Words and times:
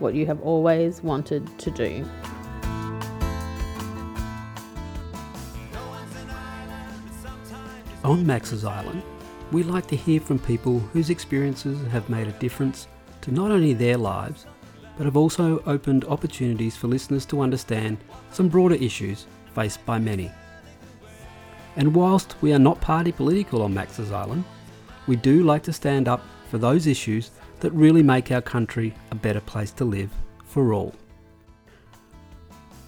what 0.00 0.14
you 0.14 0.26
have 0.26 0.40
always 0.42 1.02
wanted 1.02 1.58
to 1.58 1.70
do. 1.70 2.04
On 8.02 8.26
Max's 8.26 8.64
Island, 8.64 9.02
we 9.52 9.62
like 9.62 9.86
to 9.88 9.96
hear 9.96 10.20
from 10.20 10.38
people 10.38 10.78
whose 10.78 11.10
experiences 11.10 11.86
have 11.88 12.08
made 12.08 12.28
a 12.28 12.32
difference 12.32 12.88
to 13.20 13.30
not 13.30 13.50
only 13.50 13.74
their 13.74 13.98
lives, 13.98 14.46
but 14.96 15.04
have 15.04 15.16
also 15.16 15.62
opened 15.66 16.04
opportunities 16.04 16.76
for 16.76 16.86
listeners 16.86 17.26
to 17.26 17.40
understand 17.40 17.98
some 18.32 18.48
broader 18.48 18.76
issues 18.76 19.26
faced 19.54 19.84
by 19.84 19.98
many. 19.98 20.30
And 21.76 21.94
whilst 21.94 22.36
we 22.40 22.52
are 22.52 22.58
not 22.58 22.80
party 22.80 23.12
political 23.12 23.62
on 23.62 23.74
Max's 23.74 24.12
Island, 24.12 24.44
we 25.06 25.16
do 25.16 25.42
like 25.42 25.62
to 25.64 25.72
stand 25.72 26.08
up 26.08 26.22
for 26.50 26.58
those 26.58 26.86
issues 26.86 27.30
that 27.60 27.72
really 27.72 28.02
make 28.02 28.30
our 28.30 28.40
country 28.40 28.94
a 29.10 29.14
better 29.14 29.40
place 29.40 29.70
to 29.72 29.84
live 29.84 30.10
for 30.44 30.72
all. 30.72 30.94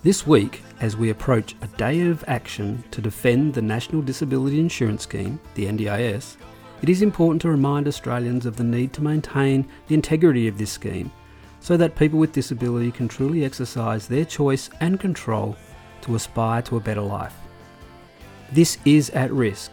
This 0.02 0.26
week, 0.26 0.62
as 0.80 0.96
we 0.96 1.10
approach 1.10 1.54
a 1.62 1.68
day 1.78 2.00
of 2.08 2.24
action 2.26 2.82
to 2.90 3.00
defend 3.00 3.54
the 3.54 3.62
National 3.62 4.02
Disability 4.02 4.58
Insurance 4.58 5.04
Scheme, 5.04 5.38
the 5.54 5.66
NDIS, 5.66 6.36
it 6.82 6.88
is 6.88 7.02
important 7.02 7.40
to 7.42 7.48
remind 7.48 7.86
Australians 7.86 8.44
of 8.44 8.56
the 8.56 8.64
need 8.64 8.92
to 8.94 9.04
maintain 9.04 9.64
the 9.86 9.94
integrity 9.94 10.48
of 10.48 10.58
this 10.58 10.72
scheme 10.72 11.12
so 11.60 11.76
that 11.76 11.94
people 11.94 12.18
with 12.18 12.32
disability 12.32 12.90
can 12.90 13.06
truly 13.06 13.44
exercise 13.44 14.08
their 14.08 14.24
choice 14.24 14.68
and 14.80 14.98
control 14.98 15.56
to 16.00 16.16
aspire 16.16 16.60
to 16.62 16.76
a 16.76 16.80
better 16.80 17.00
life. 17.00 17.36
This 18.50 18.78
is 18.84 19.10
at 19.10 19.32
risk, 19.32 19.70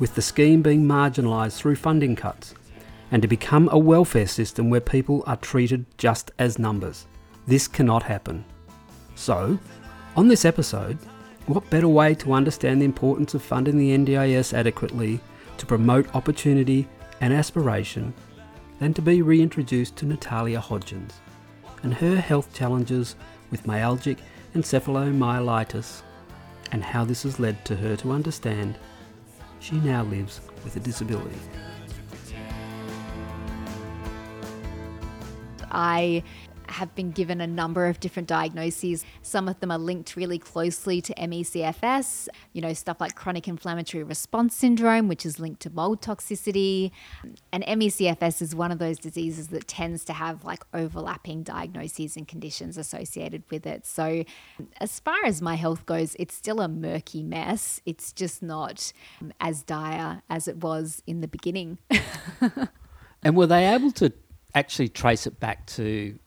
with 0.00 0.16
the 0.16 0.22
scheme 0.22 0.60
being 0.62 0.82
marginalised 0.82 1.56
through 1.56 1.76
funding 1.76 2.16
cuts, 2.16 2.54
and 3.10 3.22
to 3.22 3.28
become 3.28 3.68
a 3.70 3.78
welfare 3.78 4.26
system 4.26 4.70
where 4.70 4.80
people 4.80 5.22
are 5.26 5.36
treated 5.36 5.86
just 5.98 6.30
as 6.38 6.58
numbers. 6.58 7.06
This 7.46 7.68
cannot 7.68 8.02
happen. 8.02 8.44
So, 9.14 9.58
on 10.16 10.28
this 10.28 10.44
episode, 10.44 10.98
what 11.46 11.70
better 11.70 11.88
way 11.88 12.14
to 12.16 12.32
understand 12.32 12.80
the 12.80 12.86
importance 12.86 13.34
of 13.34 13.42
funding 13.42 13.78
the 13.78 13.96
NDIS 13.96 14.52
adequately 14.52 15.20
to 15.58 15.66
promote 15.66 16.14
opportunity 16.14 16.88
and 17.20 17.32
aspiration 17.32 18.12
than 18.78 18.92
to 18.94 19.02
be 19.02 19.22
reintroduced 19.22 19.96
to 19.96 20.06
Natalia 20.06 20.60
Hodgins 20.60 21.12
and 21.82 21.94
her 21.94 22.16
health 22.16 22.52
challenges 22.52 23.14
with 23.50 23.64
myalgic 23.64 24.18
encephalomyelitis 24.54 26.02
and 26.72 26.82
how 26.82 27.04
this 27.04 27.22
has 27.22 27.38
led 27.38 27.64
to 27.64 27.76
her 27.76 27.96
to 27.96 28.10
understand 28.10 28.76
she 29.60 29.76
now 29.76 30.02
lives 30.04 30.40
with 30.64 30.76
a 30.76 30.80
disability. 30.80 31.38
I 35.76 36.22
have 36.68 36.94
been 36.94 37.10
given 37.10 37.40
a 37.40 37.46
number 37.46 37.86
of 37.86 38.00
different 38.00 38.28
diagnoses. 38.28 39.04
Some 39.22 39.48
of 39.48 39.60
them 39.60 39.70
are 39.70 39.78
linked 39.78 40.16
really 40.16 40.38
closely 40.38 41.00
to 41.00 41.14
ME/CFS, 41.28 42.28
you 42.52 42.60
know, 42.60 42.72
stuff 42.72 43.00
like 43.00 43.14
chronic 43.14 43.46
inflammatory 43.46 44.02
response 44.02 44.56
syndrome, 44.56 45.06
which 45.06 45.24
is 45.24 45.38
linked 45.38 45.60
to 45.62 45.70
mold 45.70 46.00
toxicity. 46.00 46.90
And 47.52 47.64
ME/CFS 47.66 48.42
is 48.42 48.54
one 48.54 48.72
of 48.72 48.78
those 48.78 48.98
diseases 48.98 49.48
that 49.48 49.68
tends 49.68 50.04
to 50.06 50.12
have 50.12 50.44
like 50.44 50.64
overlapping 50.74 51.42
diagnoses 51.42 52.16
and 52.16 52.26
conditions 52.26 52.76
associated 52.76 53.44
with 53.50 53.66
it. 53.66 53.86
So, 53.86 54.24
as 54.80 54.98
far 54.98 55.24
as 55.24 55.40
my 55.40 55.54
health 55.54 55.86
goes, 55.86 56.16
it's 56.18 56.34
still 56.34 56.60
a 56.60 56.68
murky 56.68 57.22
mess. 57.22 57.80
It's 57.86 58.12
just 58.12 58.42
not 58.42 58.92
um, 59.20 59.32
as 59.40 59.62
dire 59.62 60.22
as 60.28 60.48
it 60.48 60.58
was 60.58 61.02
in 61.06 61.20
the 61.20 61.28
beginning. 61.28 61.78
and 63.22 63.36
were 63.36 63.46
they 63.46 63.72
able 63.72 63.92
to 63.92 64.12
actually 64.56 64.88
trace 64.88 65.26
it 65.26 65.38
back 65.38 65.66
to 65.66 66.18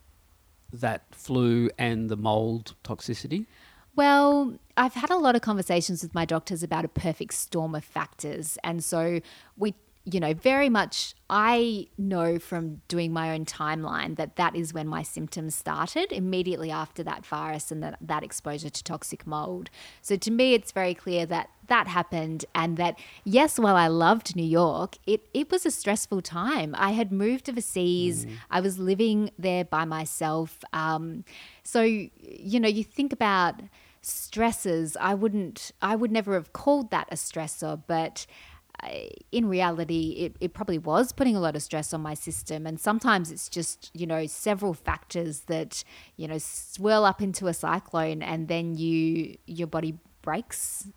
that 0.72 1.04
flu 1.12 1.70
and 1.78 2.10
the 2.10 2.16
mold 2.16 2.76
toxicity? 2.84 3.48
Well, 3.96 4.60
I've 4.78 4.94
had 4.94 5.10
a 5.10 5.18
lot 5.18 5.36
of 5.36 5.42
conversations 5.42 6.04
with 6.04 6.14
my 6.14 6.26
doctors 6.26 6.64
about 6.64 6.86
a 6.86 6.88
perfect 6.88 7.34
storm 7.34 7.76
of 7.76 7.84
factors. 7.84 8.58
And 8.64 8.84
so 8.84 9.20
we 9.58 9.74
you 10.12 10.20
know, 10.20 10.34
very 10.34 10.70
much 10.70 11.14
I 11.30 11.88
know 11.98 12.40
from 12.40 12.82
doing 12.88 13.14
my 13.14 13.32
own 13.32 13.46
timeline 13.46 14.16
that 14.18 14.36
that 14.38 14.56
is 14.56 14.74
when 14.74 14.88
my 14.88 15.04
symptoms 15.04 15.56
started 15.56 16.12
immediately 16.12 16.72
after 16.72 17.04
that 17.04 17.26
virus 17.26 17.72
and 17.72 17.84
that, 17.84 17.98
that 18.02 18.24
exposure 18.24 18.70
to 18.70 18.84
toxic 18.84 19.28
mold. 19.28 19.70
So 20.02 20.16
to 20.16 20.32
me, 20.32 20.54
it's 20.54 20.72
very 20.72 20.94
clear 20.94 21.26
that 21.28 21.50
that 21.68 21.88
happened 21.88 22.46
and 22.56 22.78
that, 22.78 22.98
yes, 23.24 23.60
while 23.60 23.76
I 23.76 23.88
loved 23.88 24.36
New 24.36 24.44
York, 24.46 24.98
it, 25.06 25.28
it 25.34 25.52
was 25.52 25.66
a 25.66 25.72
stressful 25.72 26.22
time. 26.22 26.74
I 26.78 26.92
had 26.92 27.12
moved 27.12 27.50
overseas, 27.50 28.26
mm. 28.26 28.32
I 28.50 28.62
was 28.62 28.80
living 28.80 29.32
there 29.38 29.66
by 29.66 29.86
myself. 29.86 30.64
Um, 30.74 31.26
so, 31.64 31.82
you 31.84 32.60
know, 32.60 32.70
you 32.70 32.84
think 32.84 33.14
about 33.14 33.62
stresses, 34.02 34.98
I 35.00 35.14
wouldn't, 35.14 35.72
I 35.82 35.96
would 35.96 36.12
never 36.12 36.34
have 36.34 36.54
called 36.54 36.90
that 36.92 37.08
a 37.12 37.16
stressor, 37.16 37.82
but 37.86 38.26
in 39.32 39.48
reality, 39.48 40.16
it, 40.20 40.36
it 40.40 40.54
probably 40.54 40.78
was 40.78 41.12
putting 41.12 41.36
a 41.36 41.40
lot 41.40 41.56
of 41.56 41.62
stress 41.62 41.94
on 41.94 42.02
my 42.02 42.14
system. 42.14 42.66
And 42.66 42.80
sometimes 42.80 43.32
it's 43.32 43.50
just, 43.50 43.92
you 43.94 44.08
know, 44.08 44.26
several 44.28 44.74
factors 44.74 45.42
that, 45.42 45.84
you 46.18 46.28
know, 46.28 46.38
swirl 46.38 47.06
up 47.06 47.22
into 47.22 47.48
a 47.48 47.54
cyclone 47.54 48.22
and 48.22 48.48
then 48.48 48.76
you 48.76 49.38
your 49.46 49.68
body 49.68 49.98
breaks 50.22 50.88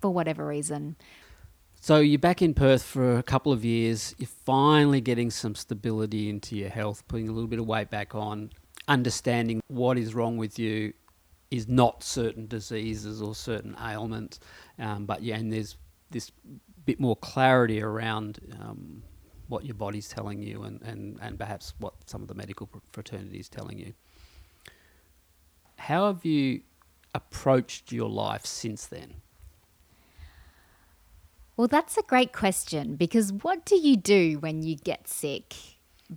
for 0.00 0.10
whatever 0.12 0.46
reason. 0.46 0.96
So 1.80 1.98
you're 1.98 2.18
back 2.18 2.42
in 2.42 2.54
Perth 2.54 2.84
for 2.84 3.16
a 3.16 3.22
couple 3.24 3.52
of 3.52 3.64
years. 3.64 4.14
You're 4.18 4.28
finally 4.28 5.00
getting 5.00 5.30
some 5.30 5.54
stability 5.54 6.28
into 6.28 6.56
your 6.56 6.70
health, 6.70 7.02
putting 7.08 7.28
a 7.28 7.32
little 7.32 7.48
bit 7.48 7.58
of 7.58 7.66
weight 7.66 7.90
back 7.90 8.14
on, 8.14 8.50
understanding 8.86 9.60
what 9.66 9.98
is 9.98 10.14
wrong 10.14 10.36
with 10.36 10.58
you 10.58 10.92
is 11.50 11.68
not 11.68 12.02
certain 12.02 12.46
diseases 12.46 13.20
or 13.20 13.34
certain 13.34 13.76
ailments, 13.84 14.40
um, 14.78 15.04
but 15.04 15.22
yeah, 15.22 15.36
and 15.36 15.52
there's 15.52 15.76
this 16.10 16.30
bit 16.84 17.00
more 17.00 17.16
clarity 17.16 17.82
around 17.82 18.38
um, 18.60 19.02
what 19.48 19.64
your 19.64 19.74
body's 19.74 20.08
telling 20.08 20.42
you 20.42 20.62
and, 20.62 20.80
and, 20.82 21.18
and 21.20 21.38
perhaps 21.38 21.74
what 21.78 21.94
some 22.06 22.22
of 22.22 22.28
the 22.28 22.34
medical 22.34 22.68
fraternity 22.92 23.38
is 23.38 23.48
telling 23.48 23.78
you. 23.78 23.92
How 25.76 26.06
have 26.06 26.24
you 26.24 26.62
approached 27.14 27.92
your 27.92 28.08
life 28.08 28.46
since 28.46 28.86
then? 28.86 29.14
Well, 31.56 31.68
that's 31.68 31.98
a 31.98 32.02
great 32.02 32.32
question 32.32 32.96
because 32.96 33.32
what 33.32 33.64
do 33.64 33.76
you 33.76 33.96
do 33.96 34.38
when 34.38 34.62
you 34.62 34.76
get 34.76 35.06
sick, 35.06 35.54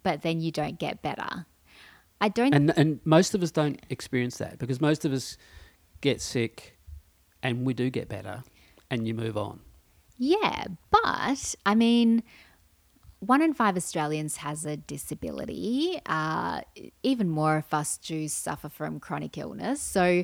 but 0.04 0.22
then 0.22 0.40
you 0.40 0.52
don't 0.52 0.80
get 0.80 1.02
better? 1.02 1.46
I 2.22 2.30
don't. 2.30 2.54
And, 2.54 2.72
and 2.78 3.00
most 3.04 3.36
of 3.36 3.44
us 3.44 3.52
don't 3.52 3.82
experience 3.90 4.38
that 4.38 4.58
because 4.58 4.80
most 4.80 5.04
of 5.04 5.12
us 5.12 5.38
get 6.00 6.22
sick 6.22 6.78
and 7.44 7.66
we 7.66 7.74
do 7.74 7.90
get 7.90 8.08
better 8.08 8.44
and 8.90 9.08
you 9.08 9.14
move 9.14 9.38
on. 9.38 9.60
Yeah, 10.18 10.66
but 10.92 11.56
I 11.66 11.76
mean, 11.76 12.24
one 13.20 13.42
in 13.42 13.54
five 13.54 13.76
Australians 13.76 14.38
has 14.38 14.66
a 14.66 14.78
disability. 14.78 16.00
Uh, 16.06 16.62
even 17.04 17.30
more 17.30 17.58
of 17.58 17.74
us 17.74 17.98
do 17.98 18.28
suffer 18.28 18.70
from 18.70 19.00
chronic 19.00 19.38
illness. 19.38 19.82
So 19.82 20.24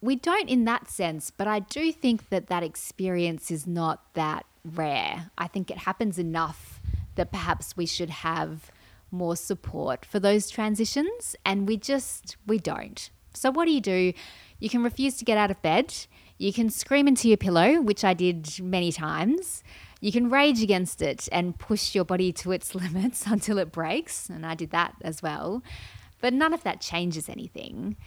we 0.00 0.16
don't 0.16 0.48
in 0.48 0.64
that 0.64 0.88
sense, 0.88 1.30
but 1.30 1.46
I 1.46 1.60
do 1.60 1.92
think 1.92 2.28
that 2.30 2.46
that 2.48 2.62
experience 2.62 3.50
is 3.50 3.66
not 3.66 4.14
that 4.14 4.46
rare. 4.64 5.30
I 5.36 5.46
think 5.46 5.70
it 5.70 5.78
happens 5.78 6.18
enough 6.18 6.80
that 7.16 7.30
perhaps 7.30 7.76
we 7.76 7.86
should 7.86 8.10
have 8.10 8.70
more 9.10 9.36
support 9.36 10.04
for 10.04 10.20
those 10.20 10.48
transitions, 10.48 11.34
and 11.44 11.66
we 11.66 11.76
just 11.76 12.36
we 12.46 12.58
don't. 12.58 13.10
So 13.34 13.50
what 13.50 13.66
do 13.66 13.72
you 13.72 13.80
do? 13.80 14.12
You 14.58 14.68
can 14.68 14.82
refuse 14.82 15.16
to 15.16 15.24
get 15.24 15.38
out 15.38 15.50
of 15.50 15.60
bed 15.62 15.94
You 16.40 16.54
can 16.54 16.70
scream 16.70 17.06
into 17.06 17.28
your 17.28 17.36
pillow, 17.36 17.82
which 17.82 18.02
I 18.02 18.14
did 18.14 18.60
many 18.62 18.92
times. 18.92 19.62
You 20.00 20.10
can 20.10 20.30
rage 20.30 20.62
against 20.62 21.02
it 21.02 21.28
and 21.30 21.58
push 21.58 21.94
your 21.94 22.06
body 22.06 22.32
to 22.32 22.50
its 22.50 22.74
limits 22.84 23.26
until 23.26 23.58
it 23.58 23.70
breaks, 23.70 24.30
and 24.30 24.46
I 24.46 24.54
did 24.54 24.70
that 24.70 24.94
as 25.02 25.22
well. 25.22 25.62
But 26.22 26.32
none 26.32 26.54
of 26.54 26.62
that 26.62 26.80
changes 26.80 27.28
anything. 27.28 27.98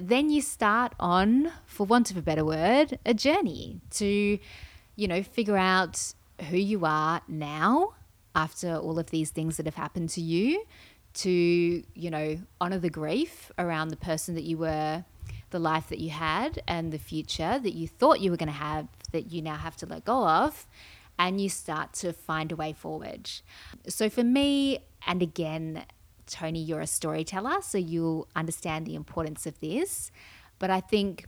Then 0.00 0.30
you 0.30 0.42
start 0.42 0.94
on, 1.00 1.50
for 1.66 1.84
want 1.84 2.12
of 2.12 2.16
a 2.16 2.22
better 2.22 2.44
word, 2.44 3.00
a 3.04 3.12
journey 3.12 3.80
to, 3.94 4.38
you 4.94 5.08
know, 5.08 5.24
figure 5.24 5.56
out 5.56 6.14
who 6.48 6.56
you 6.56 6.84
are 6.84 7.20
now 7.26 7.94
after 8.36 8.76
all 8.76 9.00
of 9.00 9.10
these 9.10 9.30
things 9.30 9.56
that 9.56 9.66
have 9.66 9.74
happened 9.74 10.10
to 10.10 10.20
you, 10.20 10.62
to, 11.14 11.30
you 11.30 12.10
know, 12.12 12.38
honor 12.60 12.78
the 12.78 12.90
grief 12.90 13.50
around 13.58 13.88
the 13.88 13.96
person 13.96 14.36
that 14.36 14.44
you 14.44 14.56
were, 14.56 15.04
the 15.50 15.58
life 15.58 15.88
that 15.88 15.98
you 15.98 16.10
had, 16.10 16.62
and 16.66 16.92
the 16.92 16.98
future 16.98 17.58
that 17.58 17.74
you 17.74 17.86
thought 17.86 18.20
you 18.20 18.30
were 18.30 18.36
going 18.36 18.48
to 18.48 18.52
have 18.52 18.88
that 19.12 19.32
you 19.32 19.40
now 19.42 19.56
have 19.56 19.76
to 19.76 19.86
let 19.86 20.04
go 20.04 20.26
of, 20.26 20.66
and 21.18 21.40
you 21.40 21.48
start 21.48 21.92
to 21.94 22.12
find 22.12 22.52
a 22.52 22.56
way 22.56 22.72
forward. 22.72 23.30
So 23.88 24.10
for 24.10 24.24
me, 24.24 24.80
and 25.06 25.22
again, 25.22 25.84
Tony, 26.26 26.60
you're 26.60 26.80
a 26.80 26.86
storyteller, 26.86 27.62
so 27.62 27.78
you'll 27.78 28.28
understand 28.34 28.86
the 28.86 28.94
importance 28.96 29.46
of 29.46 29.58
this. 29.60 30.10
But 30.58 30.70
I 30.70 30.80
think 30.80 31.26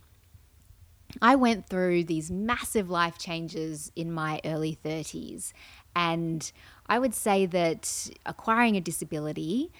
I 1.21 1.35
went 1.35 1.67
through 1.67 2.03
these 2.03 2.29
massive 2.29 2.89
life 2.89 3.17
changes 3.17 3.91
in 3.95 4.11
my 4.11 4.41
early 4.43 4.77
30s. 4.83 5.53
And 5.95 6.51
I 6.87 6.99
would 6.99 7.15
say 7.15 7.45
that 7.47 8.09
acquiring 8.25 8.75
a 8.75 8.81
disability 8.81 9.71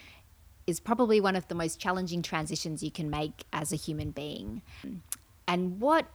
is 0.66 0.80
probably 0.80 1.20
one 1.20 1.36
of 1.36 1.48
the 1.48 1.54
most 1.54 1.80
challenging 1.80 2.22
transitions 2.22 2.82
you 2.82 2.90
can 2.90 3.10
make 3.10 3.44
as 3.52 3.72
a 3.72 3.76
human 3.76 4.10
being. 4.10 4.62
And 5.48 5.80
what 5.80 6.06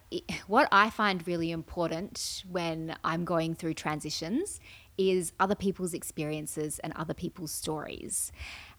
what 0.47 0.69
I 0.71 0.89
find 0.89 1.27
really 1.27 1.51
important 1.51 2.43
when 2.49 2.95
I'm 3.03 3.25
going 3.25 3.53
through 3.55 3.73
transitions 3.73 4.61
is 4.97 5.33
other 5.39 5.55
people's 5.55 5.93
experiences 5.93 6.79
and 6.79 6.93
other 6.93 7.13
people's 7.13 7.51
stories. 7.51 8.31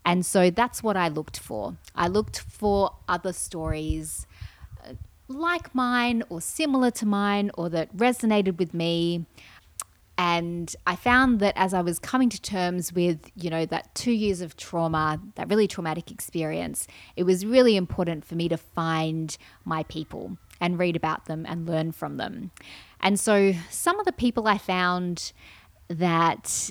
And 0.04 0.24
so 0.24 0.50
that's 0.50 0.82
what 0.82 0.96
I 0.96 1.08
looked 1.08 1.38
for. 1.38 1.76
I 1.94 2.08
looked 2.08 2.40
for 2.40 2.96
other 3.08 3.32
stories 3.32 4.26
uh, 4.82 4.94
like 5.28 5.74
mine 5.74 6.22
or 6.28 6.40
similar 6.40 6.90
to 6.92 7.06
mine 7.06 7.50
or 7.58 7.68
that 7.70 7.94
resonated 7.94 8.58
with 8.58 8.72
me. 8.72 9.26
And 10.18 10.74
I 10.86 10.96
found 10.96 11.40
that 11.40 11.54
as 11.56 11.74
I 11.74 11.82
was 11.82 11.98
coming 11.98 12.30
to 12.30 12.40
terms 12.40 12.92
with, 12.92 13.30
you 13.36 13.50
know, 13.50 13.66
that 13.66 13.94
two 13.94 14.12
years 14.12 14.40
of 14.40 14.56
trauma, 14.56 15.20
that 15.34 15.48
really 15.48 15.68
traumatic 15.68 16.10
experience, 16.10 16.86
it 17.16 17.24
was 17.24 17.44
really 17.44 17.76
important 17.76 18.24
for 18.24 18.34
me 18.34 18.48
to 18.48 18.56
find 18.56 19.36
my 19.64 19.82
people 19.84 20.38
and 20.58 20.78
read 20.78 20.96
about 20.96 21.26
them 21.26 21.44
and 21.46 21.66
learn 21.66 21.92
from 21.92 22.16
them. 22.16 22.50
And 23.00 23.20
so 23.20 23.52
some 23.70 24.00
of 24.00 24.06
the 24.06 24.12
people 24.12 24.48
I 24.48 24.56
found 24.56 25.32
that 25.88 26.70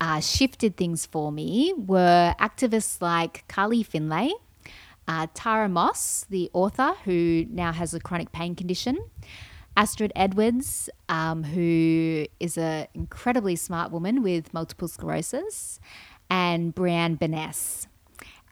uh, 0.00 0.20
shifted 0.20 0.76
things 0.76 1.04
for 1.04 1.30
me 1.30 1.74
were 1.76 2.34
activists 2.40 3.02
like 3.02 3.46
Carly 3.46 3.82
Findlay. 3.82 4.32
uh, 5.08 5.26
Tara 5.34 5.68
Moss, 5.68 6.26
the 6.28 6.50
author 6.52 6.94
who 7.04 7.46
now 7.50 7.72
has 7.72 7.94
a 7.94 8.00
chronic 8.00 8.32
pain 8.32 8.54
condition, 8.54 8.98
Astrid 9.76 10.12
Edwards, 10.16 10.88
um, 11.08 11.44
who 11.44 12.26
is 12.40 12.56
an 12.56 12.86
incredibly 12.94 13.56
smart 13.56 13.92
woman 13.92 14.22
with 14.22 14.54
multiple 14.54 14.88
sclerosis, 14.88 15.78
and 16.30 16.74
Brianne 16.74 17.18
Benness. 17.18 17.86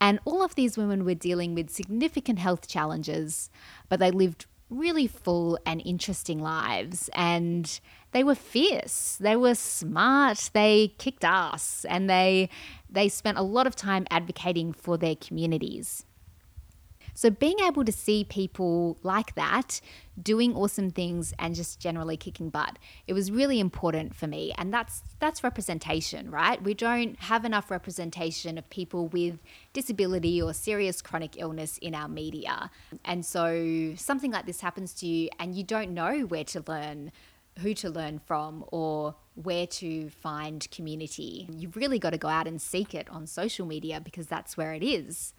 And 0.00 0.18
all 0.24 0.44
of 0.44 0.54
these 0.54 0.76
women 0.76 1.04
were 1.04 1.14
dealing 1.14 1.54
with 1.54 1.70
significant 1.70 2.38
health 2.38 2.68
challenges, 2.68 3.48
but 3.88 4.00
they 4.00 4.10
lived 4.10 4.46
really 4.68 5.06
full 5.06 5.58
and 5.64 5.80
interesting 5.84 6.40
lives. 6.40 7.08
And 7.14 7.80
they 8.12 8.22
were 8.22 8.34
fierce, 8.34 9.16
they 9.20 9.36
were 9.36 9.54
smart, 9.54 10.50
they 10.52 10.94
kicked 10.98 11.24
ass, 11.24 11.86
and 11.88 12.08
they, 12.10 12.50
they 12.90 13.08
spent 13.08 13.38
a 13.38 13.42
lot 13.42 13.66
of 13.66 13.74
time 13.74 14.06
advocating 14.10 14.72
for 14.72 14.98
their 14.98 15.16
communities. 15.16 16.04
So, 17.14 17.30
being 17.30 17.60
able 17.60 17.84
to 17.84 17.92
see 17.92 18.24
people 18.24 18.98
like 19.02 19.34
that 19.36 19.80
doing 20.20 20.54
awesome 20.54 20.90
things 20.90 21.32
and 21.38 21.54
just 21.54 21.80
generally 21.80 22.16
kicking 22.16 22.50
butt, 22.50 22.78
it 23.06 23.12
was 23.12 23.30
really 23.30 23.60
important 23.60 24.14
for 24.14 24.26
me. 24.26 24.52
And 24.58 24.72
that's 24.72 25.02
that's 25.20 25.42
representation, 25.44 26.30
right? 26.30 26.62
We 26.62 26.74
don't 26.74 27.18
have 27.20 27.44
enough 27.44 27.70
representation 27.70 28.58
of 28.58 28.68
people 28.68 29.08
with 29.08 29.38
disability 29.72 30.42
or 30.42 30.52
serious 30.52 31.00
chronic 31.00 31.36
illness 31.38 31.78
in 31.78 31.94
our 31.94 32.08
media. 32.08 32.70
And 33.04 33.24
so 33.24 33.94
something 33.96 34.32
like 34.32 34.46
this 34.46 34.60
happens 34.60 34.92
to 34.94 35.06
you 35.06 35.30
and 35.38 35.54
you 35.54 35.64
don't 35.64 35.92
know 35.92 36.20
where 36.22 36.44
to 36.44 36.62
learn 36.66 37.12
who 37.60 37.74
to 37.74 37.88
learn 37.88 38.18
from 38.18 38.64
or 38.72 39.14
where 39.34 39.66
to 39.66 40.10
find 40.10 40.68
community. 40.70 41.46
You've 41.50 41.76
really 41.76 41.98
got 41.98 42.10
to 42.10 42.18
go 42.18 42.28
out 42.28 42.46
and 42.46 42.60
seek 42.60 42.94
it 42.94 43.08
on 43.08 43.26
social 43.26 43.66
media 43.66 44.00
because 44.00 44.26
that's 44.26 44.56
where 44.56 44.72
it 44.72 44.82
is. 44.82 45.34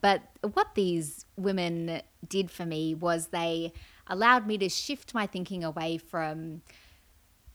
But 0.00 0.22
what 0.52 0.74
these 0.74 1.26
women 1.36 2.02
did 2.26 2.50
for 2.50 2.66
me 2.66 2.94
was 2.94 3.28
they 3.28 3.72
allowed 4.06 4.46
me 4.46 4.58
to 4.58 4.68
shift 4.68 5.14
my 5.14 5.26
thinking 5.26 5.64
away 5.64 5.98
from, 5.98 6.62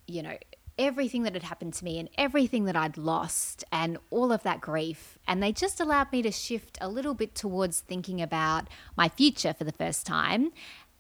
you 0.08 0.24
know, 0.24 0.38
everything 0.78 1.24
that 1.24 1.34
had 1.34 1.44
happened 1.44 1.74
to 1.74 1.84
me 1.84 2.00
and 2.00 2.10
everything 2.18 2.64
that 2.64 2.76
I'd 2.76 2.98
lost 2.98 3.64
and 3.72 3.98
all 4.10 4.32
of 4.32 4.44
that 4.44 4.62
grief. 4.62 5.20
And 5.28 5.44
they 5.44 5.52
just 5.52 5.80
allowed 5.80 6.12
me 6.12 6.22
to 6.22 6.32
shift 6.32 6.78
a 6.80 6.88
little 6.88 7.14
bit 7.14 7.36
towards 7.36 7.82
thinking 7.82 8.22
about 8.22 8.68
my 8.96 9.10
future 9.10 9.54
for 9.54 9.66
the 9.66 9.74
first 9.74 10.06
time 10.06 10.52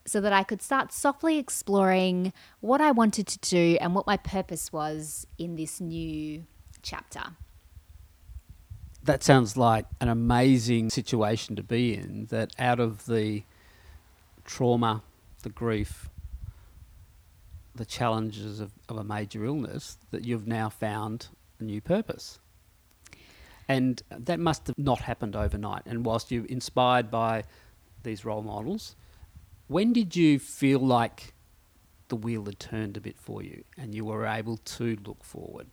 so 0.05 0.19
that 0.21 0.33
I 0.33 0.43
could 0.43 0.61
start 0.61 0.91
softly 0.91 1.37
exploring 1.37 2.33
what 2.59 2.81
I 2.81 2.91
wanted 2.91 3.27
to 3.27 3.39
do 3.39 3.77
and 3.79 3.95
what 3.95 4.07
my 4.07 4.17
purpose 4.17 4.73
was 4.73 5.25
in 5.37 5.55
this 5.55 5.79
new 5.79 6.45
chapter 6.81 7.21
that 9.03 9.23
sounds 9.23 9.57
like 9.57 9.85
an 10.01 10.09
amazing 10.09 10.89
situation 10.89 11.55
to 11.55 11.63
be 11.63 11.93
in. 11.93 12.27
That 12.29 12.53
out 12.59 12.79
of 12.79 13.05
the 13.05 13.43
trauma, 14.45 15.03
the 15.43 15.49
grief, 15.49 16.09
the 17.75 17.85
challenges 17.85 18.59
of, 18.59 18.71
of 18.89 18.97
a 18.97 19.03
major 19.03 19.45
illness, 19.45 19.97
that 20.11 20.25
you've 20.25 20.47
now 20.47 20.69
found 20.69 21.27
a 21.59 21.63
new 21.63 21.81
purpose. 21.81 22.39
And 23.67 24.01
that 24.09 24.39
must 24.39 24.67
have 24.67 24.77
not 24.77 25.01
happened 25.01 25.35
overnight. 25.35 25.83
And 25.85 26.05
whilst 26.05 26.31
you're 26.31 26.45
inspired 26.45 27.11
by 27.11 27.43
these 28.03 28.25
role 28.25 28.41
models, 28.41 28.95
when 29.67 29.93
did 29.93 30.15
you 30.15 30.39
feel 30.39 30.79
like 30.79 31.33
the 32.07 32.15
wheel 32.15 32.45
had 32.45 32.59
turned 32.59 32.97
a 32.97 33.01
bit 33.01 33.17
for 33.19 33.43
you 33.43 33.63
and 33.77 33.93
you 33.93 34.05
were 34.05 34.25
able 34.25 34.57
to 34.57 34.97
look 35.05 35.23
forward? 35.23 35.67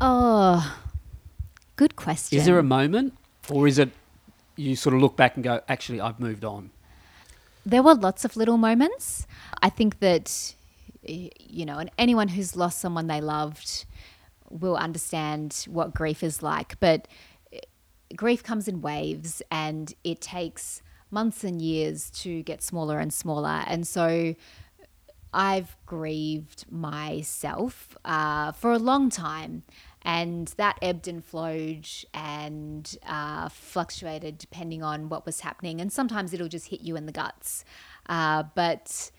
Oh, 0.00 0.76
Good 1.76 1.96
question. 1.96 2.38
Is 2.38 2.46
there 2.46 2.58
a 2.58 2.62
moment, 2.62 3.14
or 3.50 3.66
is 3.66 3.78
it 3.78 3.90
you 4.56 4.76
sort 4.76 4.94
of 4.94 5.00
look 5.00 5.16
back 5.16 5.34
and 5.34 5.42
go, 5.42 5.60
actually, 5.68 6.00
I've 6.00 6.20
moved 6.20 6.44
on? 6.44 6.70
There 7.66 7.82
were 7.82 7.94
lots 7.94 8.24
of 8.24 8.36
little 8.36 8.58
moments. 8.58 9.26
I 9.62 9.70
think 9.70 9.98
that, 10.00 10.54
you 11.02 11.64
know, 11.64 11.78
and 11.78 11.90
anyone 11.98 12.28
who's 12.28 12.54
lost 12.54 12.78
someone 12.78 13.06
they 13.06 13.20
loved 13.20 13.86
will 14.50 14.76
understand 14.76 15.64
what 15.68 15.94
grief 15.94 16.22
is 16.22 16.42
like. 16.42 16.78
But 16.78 17.08
eh, 17.52 17.60
grief 18.14 18.42
comes 18.42 18.68
in 18.68 18.80
waves 18.80 19.42
and 19.50 19.92
it 20.04 20.20
takes 20.20 20.82
months 21.10 21.42
and 21.42 21.60
years 21.60 22.10
to 22.10 22.42
get 22.42 22.62
smaller 22.62 22.98
and 22.98 23.12
smaller. 23.12 23.64
And 23.66 23.86
so 23.86 24.34
I've 25.32 25.76
grieved 25.86 26.70
myself 26.70 27.96
uh, 28.04 28.52
for 28.52 28.72
a 28.72 28.78
long 28.78 29.10
time 29.10 29.64
and 30.04 30.48
that 30.58 30.78
ebbed 30.82 31.08
and 31.08 31.24
flowed 31.24 31.88
and 32.12 32.96
uh, 33.06 33.48
fluctuated 33.48 34.36
depending 34.36 34.82
on 34.82 35.08
what 35.08 35.24
was 35.24 35.40
happening. 35.40 35.80
And 35.80 35.92
sometimes 35.92 36.34
it'll 36.34 36.48
just 36.48 36.68
hit 36.68 36.82
you 36.82 36.96
in 36.96 37.06
the 37.06 37.12
guts. 37.12 37.64
Uh, 38.06 38.44
but 38.54 39.10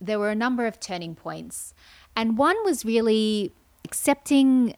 there 0.00 0.18
were 0.18 0.30
a 0.30 0.34
number 0.34 0.66
of 0.66 0.80
turning 0.80 1.14
points. 1.14 1.74
And 2.14 2.38
one 2.38 2.56
was 2.64 2.84
really 2.84 3.52
accepting 3.84 4.74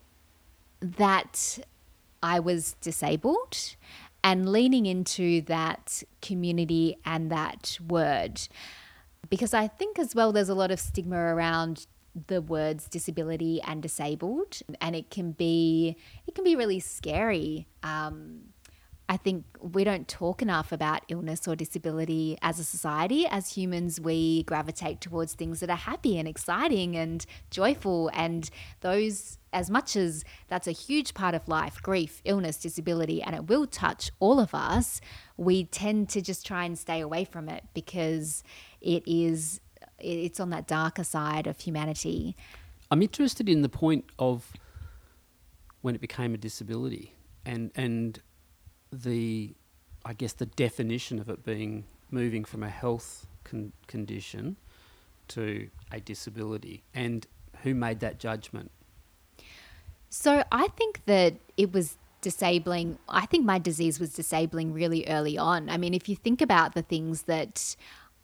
that 0.81 1.61
I 2.23 2.41
was 2.41 2.75
disabled 2.81 3.77
and 4.25 4.51
leaning 4.51 4.87
into 4.87 5.41
that 5.43 6.03
community 6.21 6.97
and 7.05 7.31
that 7.31 7.79
word. 7.87 8.41
Because 9.31 9.55
I 9.55 9.69
think 9.69 9.99
as 9.99 10.15
well, 10.15 10.33
there's 10.33 10.49
a 10.49 10.55
lot 10.55 10.73
of 10.73 10.81
stigma 10.81 11.17
around 11.17 11.87
the 12.27 12.43
words 12.43 12.89
disability 12.89 13.61
and 13.63 13.83
disabled 13.83 14.61
and 14.81 14.95
it 14.97 15.11
can 15.11 15.33
be 15.33 15.97
it 16.27 16.35
can 16.35 16.45
be 16.45 16.57
really 16.57 16.81
scary 16.81 17.67
um, 17.83 18.41
I 19.11 19.17
think 19.17 19.47
we 19.61 19.85
don't 19.85 20.07
talk 20.07 20.43
enough 20.43 20.71
about 20.71 21.03
illness 21.09 21.49
or 21.49 21.57
disability 21.57 22.37
as 22.43 22.59
a 22.59 22.65
society. 22.65 23.27
As 23.27 23.55
humans, 23.55 23.99
we 23.99 24.43
gravitate 24.43 25.01
towards 25.01 25.33
things 25.33 25.61
that 25.61 25.71
are 25.71 25.77
happy 25.77 26.19
and 26.19 26.29
exciting 26.29 26.95
and 26.95 27.25
joyful. 27.51 28.11
And 28.13 28.51
those, 28.83 29.39
as 29.51 29.71
much 29.71 29.97
as 29.97 30.25
that's 30.49 30.67
a 30.67 30.73
huge 30.73 31.15
part 31.15 31.35
of 31.35 31.49
life 31.49 31.81
grief, 31.81 32.21
illness, 32.27 32.59
disability, 32.59 33.23
and 33.23 33.35
it 33.35 33.47
will 33.47 33.67
touch 33.67 34.11
all 34.21 34.39
of 34.39 34.55
us, 34.55 35.01
we 35.39 35.65
tend 35.65 36.11
to 36.11 36.21
just 36.21 36.45
try 36.45 36.67
and 36.67 36.79
stay 36.79 37.01
away 37.01 37.25
from 37.25 37.49
it 37.49 37.65
because 37.73 38.45
it 38.83 39.03
is. 39.07 39.61
It's 39.99 40.41
on 40.41 40.51
that 40.51 40.67
darker 40.67 41.05
side 41.05 41.47
of 41.47 41.61
humanity. 41.61 42.37
I'm 42.91 43.03
interested 43.03 43.49
in 43.49 43.63
the 43.63 43.69
point 43.69 44.05
of 44.19 44.53
when 45.83 45.95
it 45.95 46.01
became 46.01 46.35
a 46.35 46.39
disability 46.39 47.15
and 47.45 47.71
and 47.75 48.21
the 48.93 49.55
I 50.05 50.13
guess 50.13 50.33
the 50.33 50.47
definition 50.47 51.19
of 51.19 51.29
it 51.29 51.45
being 51.45 51.85
moving 52.11 52.45
from 52.45 52.63
a 52.63 52.71
health 52.71 53.27
con- 53.45 53.73
condition 53.87 54.57
to 55.29 55.69
a 55.93 56.01
disability. 56.01 56.85
And 56.95 57.27
who 57.63 57.75
made 57.75 58.01
that 58.01 58.19
judgment? 58.19 58.71
So 60.09 60.45
I 60.51 60.69
think 60.69 61.03
that 61.07 61.35
it 61.57 61.73
was 61.73 61.97
disabling 62.21 62.99
I 63.09 63.27
think 63.27 63.45
my 63.45 63.59
disease 63.59 64.01
was 64.01 64.13
disabling 64.13 64.73
really 64.73 65.07
early 65.07 65.39
on. 65.39 65.69
I 65.69 65.77
mean 65.77 65.95
if 65.95 66.09
you 66.09 66.17
think 66.17 66.41
about 66.41 66.75
the 66.75 66.83
things 66.83 67.23
that 67.23 67.77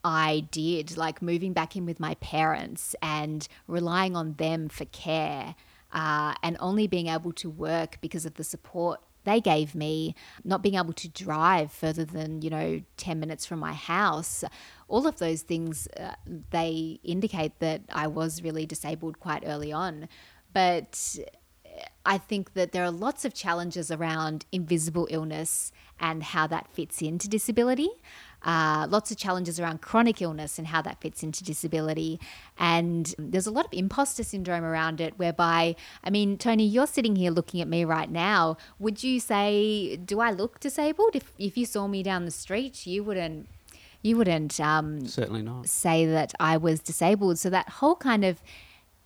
I 0.04 0.46
did 0.50 0.96
like 0.96 1.23
moving 1.23 1.52
back 1.52 1.76
in 1.76 1.87
with 1.87 1.99
my 1.99 2.14
parents 2.16 2.94
and 3.00 3.49
relying 3.66 4.14
on 4.14 4.34
them 4.34 4.68
for 4.68 4.84
care 4.84 5.54
uh, 5.92 6.34
and 6.42 6.56
only 6.61 6.87
being 6.87 7.06
able 7.06 7.32
to 7.32 7.49
work 7.49 7.99
because 8.00 8.26
of 8.26 8.34
the 8.34 8.44
support 8.44 9.00
they 9.25 9.40
gave 9.40 9.75
me, 9.75 10.14
not 10.44 10.62
being 10.62 10.75
able 10.75 10.92
to 10.92 11.08
drive 11.08 11.73
further 11.73 12.04
than, 12.04 12.42
you 12.42 12.50
know, 12.50 12.82
10 12.99 13.18
minutes 13.18 13.46
from 13.46 13.58
my 13.58 13.73
house, 13.73 14.44
all 14.87 15.06
of 15.06 15.18
those 15.18 15.40
things, 15.40 15.88
uh, 15.99 16.12
they 16.50 17.00
indicate 17.02 17.58
that 17.61 17.80
I 17.90 18.06
was 18.06 18.42
really 18.42 18.66
disabled 18.66 19.20
quite 19.20 19.42
early 19.46 19.73
on. 19.73 20.08
But 20.52 21.18
I 22.04 22.18
think 22.18 22.52
that 22.52 22.73
there 22.73 22.84
are 22.84 22.90
lots 22.90 23.25
of 23.25 23.34
challenges 23.34 23.90
around 23.90 24.44
invisible 24.52 25.08
illness 25.11 25.73
and 25.99 26.23
how 26.23 26.46
that 26.49 26.68
fits 26.73 27.00
into 27.00 27.28
disability 27.28 27.88
uh, 28.45 28.87
lots 28.89 29.11
of 29.11 29.17
challenges 29.17 29.59
around 29.59 29.81
chronic 29.81 30.21
illness 30.23 30.59
and 30.59 30.69
how 30.69 30.83
that 30.83 31.01
fits 31.01 31.23
into 31.23 31.43
disability. 31.43 32.21
And 32.59 33.15
there's 33.19 33.47
a 33.47 33.51
lot 33.51 33.65
of 33.65 33.73
imposter 33.73 34.23
syndrome 34.23 34.65
around 34.65 35.01
it, 35.01 35.19
whereby, 35.19 35.77
I 36.03 36.11
mean, 36.11 36.37
Tony, 36.39 36.67
you're 36.67 36.87
sitting 36.87 37.17
here 37.17 37.31
looking 37.31 37.61
at 37.61 37.69
me 37.69 37.85
right 37.85 38.11
now. 38.11 38.57
Would 38.79 39.03
you 39.03 39.19
say, 39.21 39.97
do 39.97 40.21
I 40.21 40.31
look 40.31 40.61
disabled? 40.61 41.17
If, 41.17 41.33
if 41.39 41.57
you 41.57 41.67
saw 41.67 41.87
me 41.89 42.03
down 42.03 42.25
the 42.25 42.31
street, 42.31 42.87
you 42.87 43.03
wouldn't. 43.03 43.49
You 44.03 44.19
wouldn't 44.19 44.61
um, 44.61 45.07
certainly 45.07 45.41
not 45.41 45.67
say 45.67 46.05
that 46.05 46.35
I 46.39 46.59
was 46.59 46.81
disabled. 46.81 47.39
So 47.39 47.49
that 47.49 47.71
whole 47.71 47.97
kind 47.97 48.23
of 48.23 48.43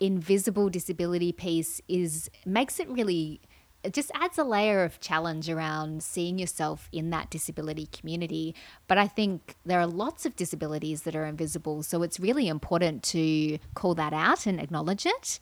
invisible 0.00 0.68
disability 0.68 1.30
piece 1.30 1.80
is 1.87 2.28
makes 2.45 2.80
it 2.80 2.88
really 2.88 3.40
it 3.85 3.92
just 3.92 4.11
adds 4.14 4.38
a 4.38 4.44
layer 4.44 4.82
of 4.82 5.00
challenge 5.00 5.49
around 5.49 6.02
seeing 6.02 6.38
yourself 6.38 6.88
in 6.92 7.11
that 7.11 7.30
disability 7.30 7.87
community. 7.87 8.54
But 8.88 8.99
I 8.99 9.06
think 9.06 9.54
there 9.64 9.80
are 9.80 9.87
lots 9.87 10.26
of 10.26 10.35
disabilities 10.37 11.02
that 11.02 11.14
are 11.14 11.25
invisible. 11.25 11.82
So 11.82 12.02
it's 12.02 12.18
really 12.18 12.49
important 12.49 13.02
to 13.04 13.58
call 13.75 13.94
that 13.94 14.12
out 14.12 14.47
and 14.47 14.61
acknowledge 14.61 15.06
it. 15.06 15.38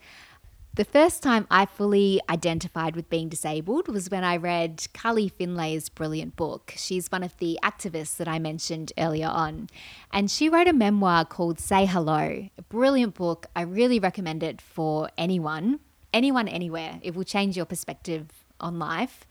The 0.75 0.85
first 0.85 1.23
time 1.23 1.47
I 1.51 1.65
fully 1.65 2.21
identified 2.29 2.97
with 2.97 3.09
being 3.09 3.31
disabled 3.31 3.89
was 3.89 4.11
when 4.11 4.25
I 4.25 4.37
read 4.37 4.87
Carly 4.93 5.31
Findlay's 5.31 5.89
brilliant 5.89 6.37
book. 6.37 6.75
She's 6.77 7.11
one 7.11 7.23
of 7.23 7.35
the 7.39 7.59
activists 7.63 8.19
that 8.19 8.29
I 8.29 8.39
mentioned 8.39 8.93
earlier 8.99 9.29
on. 9.29 9.71
And 10.13 10.31
she 10.31 10.51
wrote 10.51 10.69
a 10.69 10.75
memoir 10.75 11.25
called 11.25 11.59
Say 11.59 11.87
Hello, 11.87 12.51
a 12.59 12.63
brilliant 12.69 13.15
book. 13.15 13.47
I 13.57 13.63
really 13.63 13.99
recommend 13.99 14.43
it 14.43 14.61
for 14.61 15.09
anyone 15.17 15.81
anyone, 16.17 16.49
anywhere. 16.49 16.99
It 17.03 17.15
will 17.15 17.25
change 17.25 17.57
your 17.57 17.67
perspective 17.67 18.29
on 18.59 18.79
life. 18.79 19.27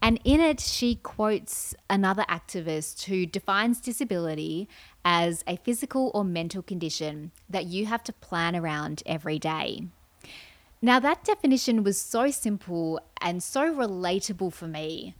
And 0.00 0.20
in 0.24 0.40
it, 0.40 0.60
she 0.60 0.94
quotes 0.94 1.74
another 1.90 2.24
activist 2.28 3.04
who 3.04 3.26
defines 3.26 3.80
disability 3.80 4.68
as 5.04 5.42
a 5.48 5.56
physical 5.56 6.12
or 6.14 6.22
mental 6.22 6.62
condition 6.62 7.32
that 7.50 7.66
you 7.66 7.86
have 7.86 8.04
to 8.04 8.12
plan 8.12 8.54
around 8.54 9.02
every 9.04 9.40
day. 9.40 9.88
Now, 10.80 11.00
that 11.00 11.24
definition 11.24 11.82
was 11.82 11.98
so 11.98 12.30
simple 12.30 13.00
and 13.20 13.42
so 13.42 13.62
relatable 13.74 14.52
for 14.52 14.68
me. 14.68 15.16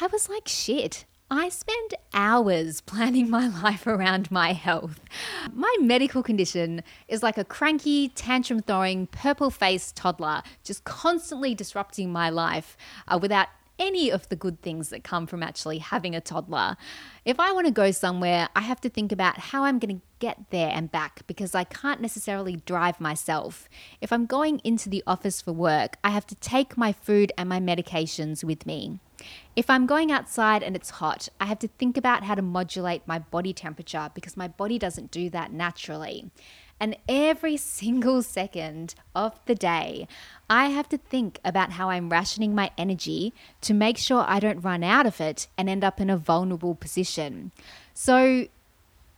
I 0.00 0.06
was 0.06 0.28
like, 0.28 0.46
shit, 0.46 1.06
I 1.30 1.48
spend 1.48 1.94
hours 2.12 2.80
planning 2.86 3.30
my 3.30 3.48
life 3.48 3.86
around 3.86 4.30
my 4.30 4.52
health. 4.52 5.00
My 5.52 5.74
medical 5.80 6.22
condition 6.22 6.82
is 7.08 7.22
like 7.22 7.38
a 7.38 7.44
cranky, 7.44 8.10
tantrum 8.10 8.60
throwing, 8.60 9.06
purple 9.06 9.50
faced 9.50 9.96
toddler, 9.96 10.42
just 10.62 10.84
constantly 10.84 11.54
disrupting 11.54 12.12
my 12.12 12.28
life 12.28 12.76
uh, 13.08 13.18
without 13.20 13.48
any 13.78 14.10
of 14.10 14.28
the 14.28 14.36
good 14.36 14.60
things 14.62 14.90
that 14.90 15.02
come 15.02 15.26
from 15.26 15.42
actually 15.42 15.78
having 15.78 16.14
a 16.14 16.20
toddler. 16.20 16.76
If 17.24 17.40
I 17.40 17.52
want 17.52 17.66
to 17.66 17.72
go 17.72 17.90
somewhere, 17.90 18.48
I 18.54 18.60
have 18.60 18.80
to 18.82 18.88
think 18.88 19.10
about 19.10 19.38
how 19.38 19.64
I'm 19.64 19.78
going 19.78 19.96
to 19.96 20.06
get 20.20 20.50
there 20.50 20.70
and 20.72 20.92
back 20.92 21.26
because 21.26 21.54
I 21.54 21.64
can't 21.64 22.00
necessarily 22.00 22.56
drive 22.56 23.00
myself. 23.00 23.68
If 24.00 24.12
I'm 24.12 24.26
going 24.26 24.60
into 24.62 24.88
the 24.88 25.02
office 25.06 25.40
for 25.40 25.52
work, 25.52 25.96
I 26.04 26.10
have 26.10 26.26
to 26.28 26.34
take 26.36 26.76
my 26.76 26.92
food 26.92 27.32
and 27.36 27.48
my 27.48 27.60
medications 27.60 28.44
with 28.44 28.66
me. 28.66 29.00
If 29.56 29.70
I'm 29.70 29.86
going 29.86 30.10
outside 30.10 30.62
and 30.62 30.74
it's 30.74 30.90
hot, 30.90 31.28
I 31.40 31.46
have 31.46 31.58
to 31.60 31.68
think 31.68 31.96
about 31.96 32.24
how 32.24 32.34
to 32.34 32.42
modulate 32.42 33.06
my 33.06 33.18
body 33.18 33.52
temperature 33.52 34.10
because 34.14 34.36
my 34.36 34.48
body 34.48 34.78
doesn't 34.78 35.10
do 35.10 35.30
that 35.30 35.52
naturally. 35.52 36.30
And 36.80 36.96
every 37.08 37.56
single 37.80 38.22
second 38.22 38.94
of 39.14 39.38
the 39.46 39.54
day, 39.54 40.08
I 40.50 40.66
have 40.66 40.88
to 40.90 40.98
think 40.98 41.40
about 41.44 41.72
how 41.72 41.90
I'm 41.90 42.10
rationing 42.10 42.54
my 42.54 42.70
energy 42.76 43.32
to 43.62 43.74
make 43.74 43.98
sure 43.98 44.24
I 44.26 44.40
don't 44.40 44.60
run 44.60 44.82
out 44.82 45.06
of 45.06 45.20
it 45.20 45.46
and 45.56 45.68
end 45.68 45.84
up 45.84 46.00
in 46.00 46.10
a 46.10 46.16
vulnerable 46.16 46.74
position. 46.74 47.52
So, 47.94 48.48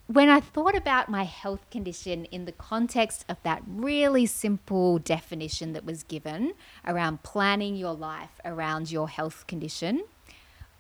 when 0.06 0.28
I 0.28 0.40
thought 0.40 0.76
about 0.76 1.08
my 1.08 1.24
health 1.24 1.68
condition 1.70 2.26
in 2.26 2.44
the 2.44 2.52
context 2.52 3.24
of 3.28 3.38
that 3.42 3.62
really 3.66 4.24
simple 4.26 4.98
definition 4.98 5.72
that 5.72 5.84
was 5.84 6.04
given 6.04 6.52
around 6.86 7.22
planning 7.24 7.74
your 7.74 7.92
life 7.92 8.40
around 8.44 8.90
your 8.90 9.08
health 9.08 9.46
condition, 9.48 10.04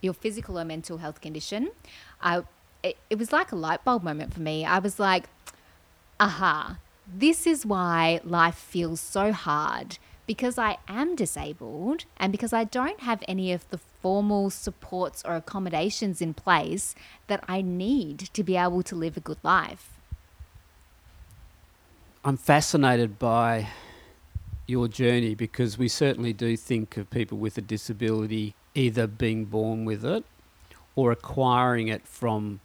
your 0.00 0.14
physical 0.14 0.58
or 0.58 0.64
mental 0.64 0.98
health 0.98 1.20
condition, 1.20 1.70
I, 2.20 2.42
it, 2.84 2.98
it 3.10 3.18
was 3.18 3.32
like 3.32 3.50
a 3.50 3.56
light 3.56 3.84
bulb 3.84 4.04
moment 4.04 4.32
for 4.32 4.40
me. 4.40 4.64
I 4.64 4.78
was 4.78 5.00
like, 5.00 5.24
aha, 6.20 6.78
this 7.06 7.48
is 7.48 7.66
why 7.66 8.20
life 8.22 8.54
feels 8.54 9.00
so 9.00 9.32
hard 9.32 9.98
because 10.26 10.58
I 10.58 10.78
am 10.88 11.14
disabled 11.14 12.04
and 12.16 12.32
because 12.32 12.52
I 12.52 12.64
don't 12.64 13.00
have 13.00 13.22
any 13.28 13.52
of 13.52 13.68
the 13.70 13.78
formal 13.78 14.50
supports 14.50 15.22
or 15.24 15.36
accommodations 15.36 16.20
in 16.20 16.34
place 16.34 16.94
that 17.28 17.44
I 17.48 17.62
need 17.62 18.18
to 18.32 18.42
be 18.42 18.56
able 18.56 18.82
to 18.82 18.94
live 18.94 19.16
a 19.16 19.20
good 19.20 19.38
life. 19.42 19.98
I'm 22.24 22.36
fascinated 22.36 23.18
by 23.18 23.68
your 24.66 24.88
journey 24.88 25.36
because 25.36 25.78
we 25.78 25.86
certainly 25.86 26.32
do 26.32 26.56
think 26.56 26.96
of 26.96 27.08
people 27.10 27.38
with 27.38 27.56
a 27.56 27.60
disability 27.60 28.54
either 28.74 29.06
being 29.06 29.44
born 29.44 29.84
with 29.84 30.04
it 30.04 30.24
or 30.96 31.12
acquiring 31.12 31.86
it 31.86 32.06
from 32.06 32.60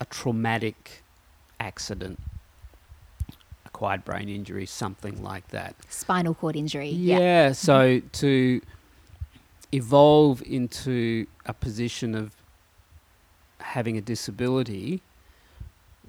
a 0.00 0.04
traumatic 0.06 1.04
accident 1.60 2.18
acquired 3.80 4.04
brain 4.04 4.28
injury, 4.28 4.66
something 4.66 5.22
like 5.22 5.48
that. 5.48 5.74
Spinal 5.88 6.34
cord 6.34 6.54
injury. 6.54 6.90
Yeah. 6.90 7.18
yeah. 7.18 7.52
So 7.52 8.02
to 8.12 8.60
evolve 9.72 10.42
into 10.42 11.26
a 11.46 11.54
position 11.54 12.14
of 12.14 12.34
having 13.60 13.96
a 13.96 14.02
disability 14.02 15.00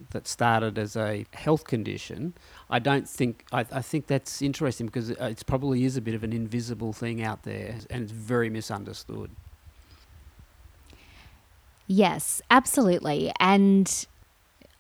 that 0.10 0.28
started 0.28 0.78
as 0.78 0.98
a 0.98 1.26
health 1.32 1.64
condition, 1.64 2.34
I 2.70 2.80
don't 2.80 3.08
think 3.08 3.46
I, 3.54 3.66
I 3.72 3.82
think 3.82 4.08
that's 4.08 4.42
interesting 4.42 4.88
because 4.88 5.12
uh, 5.12 5.30
it 5.32 5.42
probably 5.48 5.86
is 5.86 5.96
a 5.96 6.02
bit 6.02 6.14
of 6.14 6.26
an 6.26 6.34
invisible 6.34 6.92
thing 6.92 7.24
out 7.24 7.44
there, 7.44 7.76
and 7.90 8.04
it's 8.04 8.12
very 8.12 8.50
misunderstood. 8.50 9.32
Yes, 11.88 12.42
absolutely, 12.52 13.32
and 13.40 14.08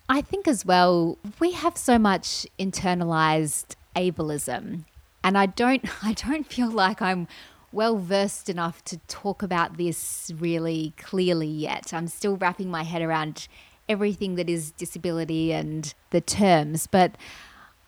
I 0.09 0.21
think 0.21 0.47
as 0.47 0.65
well, 0.65 1.17
we 1.39 1.51
have 1.51 1.77
so 1.77 1.97
much 1.97 2.45
internalized 2.59 3.75
ableism. 3.95 4.85
And 5.23 5.37
I 5.37 5.45
don't 5.45 5.85
I 6.03 6.13
don't 6.13 6.45
feel 6.45 6.69
like 6.69 7.01
I'm 7.01 7.27
well 7.71 7.97
versed 7.97 8.49
enough 8.49 8.83
to 8.83 8.97
talk 9.07 9.41
about 9.41 9.77
this 9.77 10.31
really 10.37 10.93
clearly 10.97 11.47
yet. 11.47 11.93
I'm 11.93 12.07
still 12.07 12.35
wrapping 12.35 12.69
my 12.69 12.83
head 12.83 13.01
around 13.01 13.47
everything 13.87 14.35
that 14.35 14.49
is 14.49 14.71
disability 14.71 15.51
and 15.53 15.93
the 16.11 16.21
terms, 16.21 16.87
but 16.87 17.15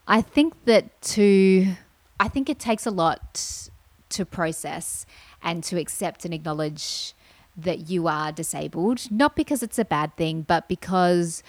I 0.08 0.22
think 0.22 0.66
that 0.66 1.02
to 1.14 1.76
I 2.20 2.28
think 2.28 2.50
it 2.50 2.60
takes 2.60 2.86
a 2.86 2.92
lot 2.92 3.70
to 4.10 4.26
process 4.26 5.06
and 5.42 5.64
to 5.66 5.80
accept 5.80 6.24
and 6.24 6.34
acknowledge 6.34 7.14
that 7.56 7.90
you 7.90 8.08
are 8.08 8.32
disabled, 8.32 9.12
not 9.12 9.36
because 9.36 9.62
it's 9.62 9.78
a 9.78 9.86
bad 9.86 10.16
thing, 10.16 10.42
but 10.42 10.68
because 10.68 11.44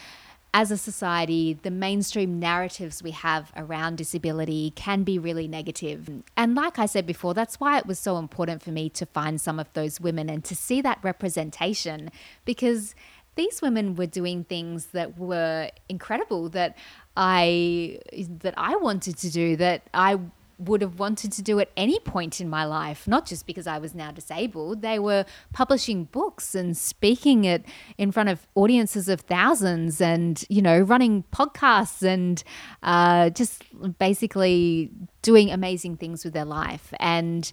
as 0.54 0.70
a 0.70 0.78
society, 0.78 1.58
the 1.62 1.70
mainstream 1.70 2.38
narratives 2.38 3.02
we 3.02 3.10
have 3.10 3.50
around 3.56 3.98
disability 3.98 4.72
can 4.76 5.02
be 5.02 5.18
really 5.18 5.48
negative. 5.48 6.08
And 6.36 6.54
like 6.54 6.78
I 6.78 6.86
said 6.86 7.06
before, 7.06 7.34
that's 7.34 7.58
why 7.58 7.76
it 7.76 7.86
was 7.86 7.98
so 7.98 8.18
important 8.18 8.62
for 8.62 8.70
me 8.70 8.88
to 8.90 9.04
find 9.04 9.40
some 9.40 9.58
of 9.58 9.70
those 9.72 10.00
women 10.00 10.30
and 10.30 10.44
to 10.44 10.54
see 10.54 10.80
that 10.80 11.00
representation 11.02 12.08
because 12.44 12.94
these 13.34 13.60
women 13.60 13.96
were 13.96 14.06
doing 14.06 14.44
things 14.44 14.86
that 14.92 15.18
were 15.18 15.70
incredible 15.88 16.48
that 16.50 16.78
I 17.16 17.98
that 18.12 18.54
I 18.56 18.76
wanted 18.76 19.18
to 19.18 19.30
do 19.30 19.56
that 19.56 19.82
I 19.92 20.20
would 20.58 20.80
have 20.80 20.98
wanted 20.98 21.32
to 21.32 21.42
do 21.42 21.58
at 21.60 21.70
any 21.76 21.98
point 22.00 22.40
in 22.40 22.48
my 22.48 22.64
life, 22.64 23.06
not 23.06 23.26
just 23.26 23.46
because 23.46 23.66
I 23.66 23.78
was 23.78 23.94
now 23.94 24.10
disabled. 24.10 24.82
They 24.82 24.98
were 24.98 25.24
publishing 25.52 26.04
books 26.04 26.54
and 26.54 26.76
speaking 26.76 27.44
it 27.44 27.64
in 27.98 28.12
front 28.12 28.28
of 28.28 28.46
audiences 28.54 29.08
of 29.08 29.20
thousands 29.20 30.00
and, 30.00 30.44
you 30.48 30.62
know, 30.62 30.80
running 30.80 31.24
podcasts 31.32 32.02
and 32.02 32.42
uh, 32.82 33.30
just 33.30 33.62
basically 33.98 34.90
doing 35.22 35.50
amazing 35.50 35.96
things 35.96 36.24
with 36.24 36.34
their 36.34 36.44
life. 36.44 36.92
And 37.00 37.52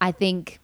I 0.00 0.12
think 0.12 0.58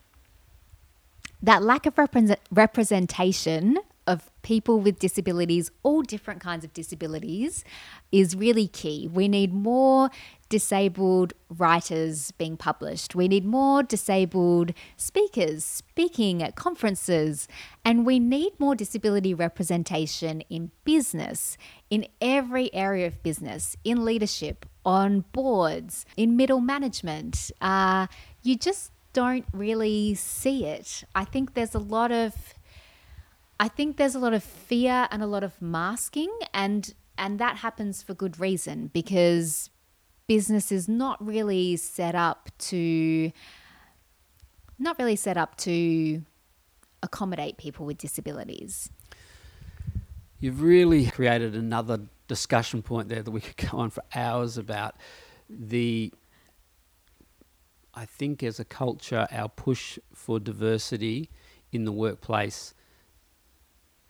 that 1.43 1.63
lack 1.63 1.87
of 1.87 1.99
represent- 1.99 2.41
representation 2.51 3.79
of 4.07 4.31
people 4.43 4.81
with 4.81 4.99
disabilities, 4.99 5.71
all 5.83 6.03
different 6.03 6.41
kinds 6.41 6.65
of 6.65 6.73
disabilities, 6.73 7.65
is 8.13 8.37
really 8.37 8.69
key. 8.69 9.09
We 9.13 9.29
need 9.29 9.53
more 9.53 10.11
disabled 10.49 11.33
writers 11.49 12.31
being 12.33 12.57
published. 12.57 13.15
We 13.15 13.27
need 13.27 13.45
more 13.45 13.83
disabled 13.83 14.73
speakers 14.97 15.65
speaking 15.65 16.43
at 16.43 16.55
conferences. 16.55 17.49
And 17.85 18.07
we 18.07 18.19
need 18.19 18.53
more 18.59 18.77
disability 18.77 19.35
representation 19.35 20.43
in 20.43 20.71
business, 20.85 21.57
in 21.91 22.07
every 22.21 22.73
area 22.73 23.09
of 23.09 23.23
business, 23.23 23.77
in 23.83 24.05
leadership, 24.05 24.67
on 24.85 25.25
boards, 25.33 26.07
in 26.17 26.37
middle 26.37 26.61
management. 26.61 27.51
Uh, 27.61 28.07
you 28.43 28.57
just 28.57 28.93
don't 29.13 29.47
really 29.53 30.15
see 30.15 30.67
it. 30.67 31.03
I 31.15 31.25
think 31.25 31.55
there's 31.55 31.75
a 31.75 31.81
lot 31.81 32.13
of 32.13 32.55
I 33.59 33.69
think 33.69 33.97
there's 33.97 34.15
a 34.15 34.19
lot 34.19 34.35
of 34.35 34.45
fear 34.45 35.09
and 35.11 35.23
a 35.23 35.27
lot 35.27 35.43
of 35.43 35.61
masking 35.61 36.31
and 36.53 36.93
and 37.19 37.39
that 37.39 37.57
happens 37.59 38.03
for 38.03 38.13
good 38.13 38.39
reason 38.39 38.91
because 38.93 39.71
business 40.27 40.71
is 40.71 40.89
not 40.89 41.25
really 41.25 41.77
set 41.77 42.15
up 42.15 42.51
to 42.59 43.33
not 44.79 44.99
really 44.99 45.17
set 45.17 45.39
up 45.39 45.57
to 45.57 46.23
accommodate 47.03 47.57
people 47.57 47.87
with 47.87 47.97
disabilities. 47.97 48.91
You've 50.39 50.61
really 50.61 51.07
created 51.07 51.55
another 51.55 52.01
discussion 52.29 52.83
point 52.83 53.09
there 53.09 53.23
that 53.23 53.31
we 53.31 53.41
could 53.41 53.71
go 53.71 53.79
on 53.79 53.91
for 53.91 54.03
hours 54.15 54.59
about 54.59 54.97
the 55.49 56.13
I 57.95 58.05
think 58.05 58.43
as 58.43 58.61
a 58.61 58.65
culture 58.65 59.27
our 59.33 59.49
push 59.49 59.99
for 60.13 60.39
diversity 60.39 61.31
in 61.73 61.87
the 61.87 61.93
workplace 61.93 62.75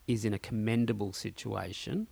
is 0.07 0.25
in 0.25 0.33
a 0.33 0.39
commendable 0.39 1.13
situation 1.13 2.07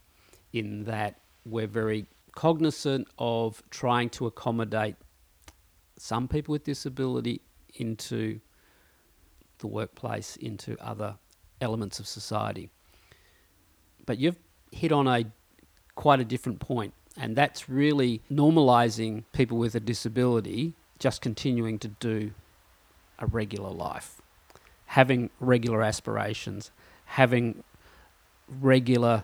in 0.51 0.83
that 0.83 1.19
we're 1.45 1.67
very 1.67 2.05
cognizant 2.33 3.07
of 3.17 3.63
trying 3.69 4.09
to 4.09 4.25
accommodate 4.25 4.95
some 5.97 6.27
people 6.27 6.51
with 6.51 6.63
disability 6.63 7.41
into 7.75 8.39
the 9.59 9.67
workplace, 9.67 10.35
into 10.35 10.77
other 10.81 11.15
elements 11.61 11.99
of 11.99 12.07
society. 12.07 12.69
But 14.05 14.19
you've 14.19 14.37
hit 14.71 14.91
on 14.91 15.07
a 15.07 15.25
quite 15.95 16.19
a 16.19 16.25
different 16.25 16.59
point, 16.59 16.93
and 17.17 17.35
that's 17.35 17.69
really 17.69 18.21
normalizing 18.29 19.23
people 19.31 19.57
with 19.57 19.75
a 19.75 19.79
disability 19.79 20.73
just 20.99 21.21
continuing 21.21 21.79
to 21.79 21.87
do 21.87 22.31
a 23.19 23.25
regular 23.25 23.69
life, 23.69 24.21
having 24.87 25.29
regular 25.39 25.81
aspirations, 25.81 26.71
having 27.05 27.63
regular 28.61 29.23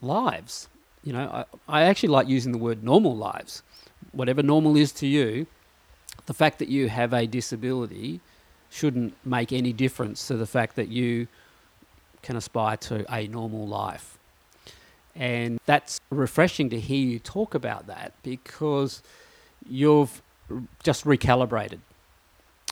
lives. 0.00 0.68
You 1.04 1.12
know, 1.12 1.44
I, 1.68 1.80
I 1.80 1.82
actually 1.82 2.10
like 2.10 2.28
using 2.28 2.52
the 2.52 2.58
word 2.58 2.82
normal 2.82 3.16
lives. 3.16 3.62
Whatever 4.12 4.42
normal 4.42 4.76
is 4.76 4.92
to 4.92 5.06
you, 5.06 5.46
the 6.26 6.34
fact 6.34 6.58
that 6.58 6.68
you 6.68 6.88
have 6.88 7.12
a 7.12 7.26
disability 7.26 8.20
shouldn't 8.70 9.14
make 9.24 9.52
any 9.52 9.72
difference 9.72 10.26
to 10.28 10.36
the 10.36 10.46
fact 10.46 10.76
that 10.76 10.88
you 10.88 11.26
can 12.22 12.36
aspire 12.36 12.76
to 12.76 13.04
a 13.12 13.26
normal 13.26 13.66
life. 13.66 14.18
And 15.16 15.58
that's 15.66 16.00
refreshing 16.10 16.70
to 16.70 16.78
hear 16.78 17.04
you 17.04 17.18
talk 17.18 17.54
about 17.54 17.86
that 17.88 18.12
because 18.22 19.02
you've 19.68 20.22
just 20.82 21.04
recalibrated. 21.04 21.78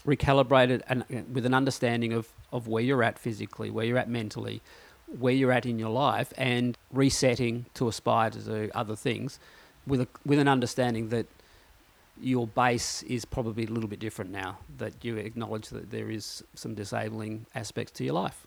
Recalibrated 0.06 0.82
and 0.88 1.04
with 1.32 1.44
an 1.44 1.54
understanding 1.54 2.12
of, 2.12 2.28
of 2.52 2.68
where 2.68 2.82
you're 2.82 3.02
at 3.02 3.18
physically, 3.18 3.70
where 3.70 3.84
you're 3.84 3.98
at 3.98 4.08
mentally, 4.08 4.62
where 5.18 5.32
you're 5.32 5.52
at 5.52 5.66
in 5.66 5.78
your 5.78 5.90
life 5.90 6.32
and 6.36 6.76
resetting 6.92 7.66
to 7.74 7.88
aspire 7.88 8.30
to 8.30 8.38
do 8.38 8.70
other 8.74 8.96
things 8.96 9.38
with 9.86 10.02
a, 10.02 10.08
with 10.26 10.38
an 10.38 10.48
understanding 10.48 11.08
that 11.08 11.26
your 12.20 12.46
base 12.46 13.02
is 13.04 13.24
probably 13.24 13.64
a 13.64 13.68
little 13.68 13.88
bit 13.88 14.00
different 14.00 14.30
now 14.30 14.58
that 14.76 14.92
you 15.02 15.16
acknowledge 15.16 15.68
that 15.68 15.90
there 15.90 16.10
is 16.10 16.42
some 16.54 16.74
disabling 16.74 17.46
aspects 17.54 17.92
to 17.92 18.04
your 18.04 18.14
life. 18.14 18.46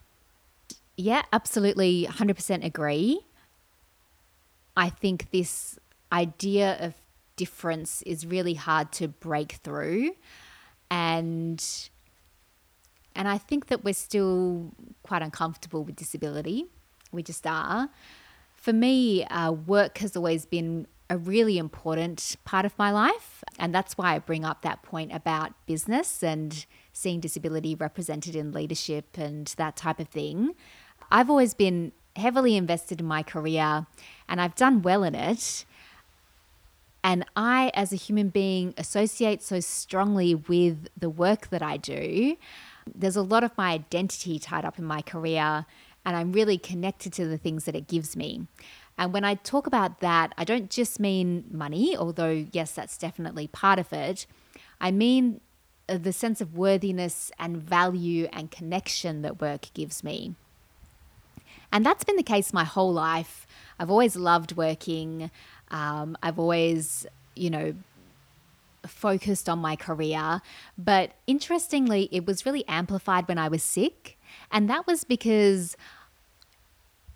Yeah, 0.98 1.24
absolutely 1.32 2.06
100% 2.10 2.66
agree. 2.66 3.22
I 4.76 4.90
think 4.90 5.32
this 5.32 5.80
idea 6.12 6.78
of 6.80 6.94
difference 7.36 8.02
is 8.04 8.26
really 8.26 8.54
hard 8.54 8.92
to 8.92 9.08
break 9.08 9.54
through 9.64 10.12
and 10.90 11.90
and 13.16 13.28
I 13.28 13.38
think 13.38 13.68
that 13.68 13.84
we're 13.84 13.94
still 13.94 14.72
quite 15.04 15.22
uncomfortable 15.22 15.84
with 15.84 15.96
disability. 15.96 16.68
We 17.12 17.24
just 17.24 17.46
are. 17.46 17.90
For 18.56 18.74
me, 18.74 19.26
uh, 19.26 19.52
work 19.52 19.98
has 20.00 20.16
always 20.16 20.46
been 20.46 20.88
a 21.12 21.18
really 21.18 21.58
important 21.58 22.38
part 22.46 22.66
of 22.66 22.78
my 22.78 22.90
life. 22.90 23.44
And 23.60 23.76
that's 23.76 23.98
why 23.98 24.16
I 24.16 24.20
bring 24.20 24.46
up 24.46 24.62
that 24.62 24.82
point 24.82 25.12
about 25.14 25.52
business 25.66 26.24
and 26.24 26.66
seeing 26.94 27.20
disability 27.20 27.76
represented 27.76 28.34
in 28.34 28.54
leadership 28.54 29.18
and 29.18 29.48
that 29.58 29.76
type 29.76 30.00
of 30.00 30.08
thing. 30.08 30.56
I've 31.12 31.30
always 31.30 31.54
been 31.54 31.92
heavily 32.16 32.56
invested 32.56 33.02
in 33.02 33.08
my 33.08 33.24
career 33.24 33.88
and 34.30 34.40
I've 34.40 34.56
done 34.56 34.82
well 34.84 35.04
in 35.04 35.14
it. 35.14 35.66
And 37.04 37.26
I, 37.36 37.72
as 37.74 37.92
a 37.92 37.98
human 37.98 38.30
being, 38.30 38.74
associate 38.78 39.42
so 39.42 39.60
strongly 39.60 40.34
with 40.34 40.88
the 40.98 41.10
work 41.10 41.50
that 41.50 41.62
I 41.62 41.76
do 41.76 42.38
there's 42.94 43.16
a 43.16 43.22
lot 43.22 43.44
of 43.44 43.58
my 43.58 43.72
identity 43.72 44.40
tied 44.40 44.66
up 44.66 44.80
in 44.80 44.86
my 44.86 45.02
career, 45.02 45.66
and 46.06 46.16
I'm 46.16 46.32
really 46.32 46.58
connected 46.58 47.14
to 47.14 47.28
the 47.28 47.38
things 47.38 47.66
that 47.66 47.76
it 47.76 47.88
gives 47.88 48.16
me. 48.16 48.48
And 48.98 49.14
when 49.14 49.24
I 49.24 49.36
talk 49.36 49.68
about 49.68 50.00
that, 50.00 50.34
I 50.38 50.44
don't 50.44 50.70
just 50.70 51.00
mean 51.00 51.46
money, 51.52 51.96
although, 51.96 52.46
yes, 52.52 52.72
that's 52.72 52.98
definitely 52.98 53.48
part 53.48 53.80
of 53.80 53.92
it. 53.94 54.26
I 54.80 54.92
mean 54.92 55.42
uh, 55.88 55.98
the 55.98 56.14
sense 56.14 56.42
of 56.42 56.56
worthiness 56.56 57.32
and 57.38 57.58
value 57.58 58.28
and 58.32 58.50
connection 58.52 59.22
that 59.22 59.42
work 59.42 59.68
gives 59.74 60.04
me. 60.04 60.36
And 61.72 61.86
that's 61.86 62.04
been 62.04 62.18
the 62.18 62.24
case 62.24 62.52
my 62.54 62.64
whole 62.64 62.94
life. 62.94 63.48
I've 63.80 63.90
always 63.92 64.16
loved 64.16 64.56
working. 64.58 65.32
Um, 65.70 66.18
I've 66.22 66.38
always, 66.38 67.06
you 67.36 67.50
know, 67.50 67.76
focused 68.86 69.48
on 69.48 69.60
my 69.60 69.76
career. 69.76 70.42
But 70.78 71.12
interestingly, 71.28 72.10
it 72.12 72.26
was 72.26 72.46
really 72.46 72.68
amplified 72.68 73.28
when 73.28 73.38
I 73.38 73.48
was 73.48 73.64
sick. 73.64 74.18
And 74.52 74.70
that 74.70 74.88
was 74.88 75.04
because, 75.04 75.78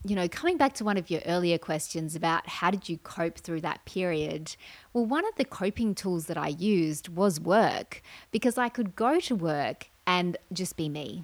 you 0.06 0.15
know, 0.15 0.28
coming 0.28 0.58
back 0.58 0.73
to 0.73 0.84
one 0.84 0.97
of 0.97 1.10
your 1.10 1.21
earlier 1.25 1.58
questions 1.58 2.15
about 2.15 2.47
how 2.47 2.71
did 2.71 2.88
you 2.89 2.97
cope 2.99 3.38
through 3.38 3.62
that 3.62 3.86
period? 3.86 4.56
Well, 4.93 5.06
one 5.06 5.28
of 5.28 5.36
the 5.36 5.45
coping 5.45 5.95
tools 5.95 6.28
that 6.28 6.38
I 6.38 6.49
used 6.49 7.10
was 7.10 7.39
work 7.39 8.01
because 8.32 8.58
I 8.58 8.69
could 8.69 8.95
go 8.95 9.19
to 9.21 9.36
work 9.36 9.88
and 10.06 10.38
just 10.54 10.78
be 10.78 10.89
me. 10.89 11.23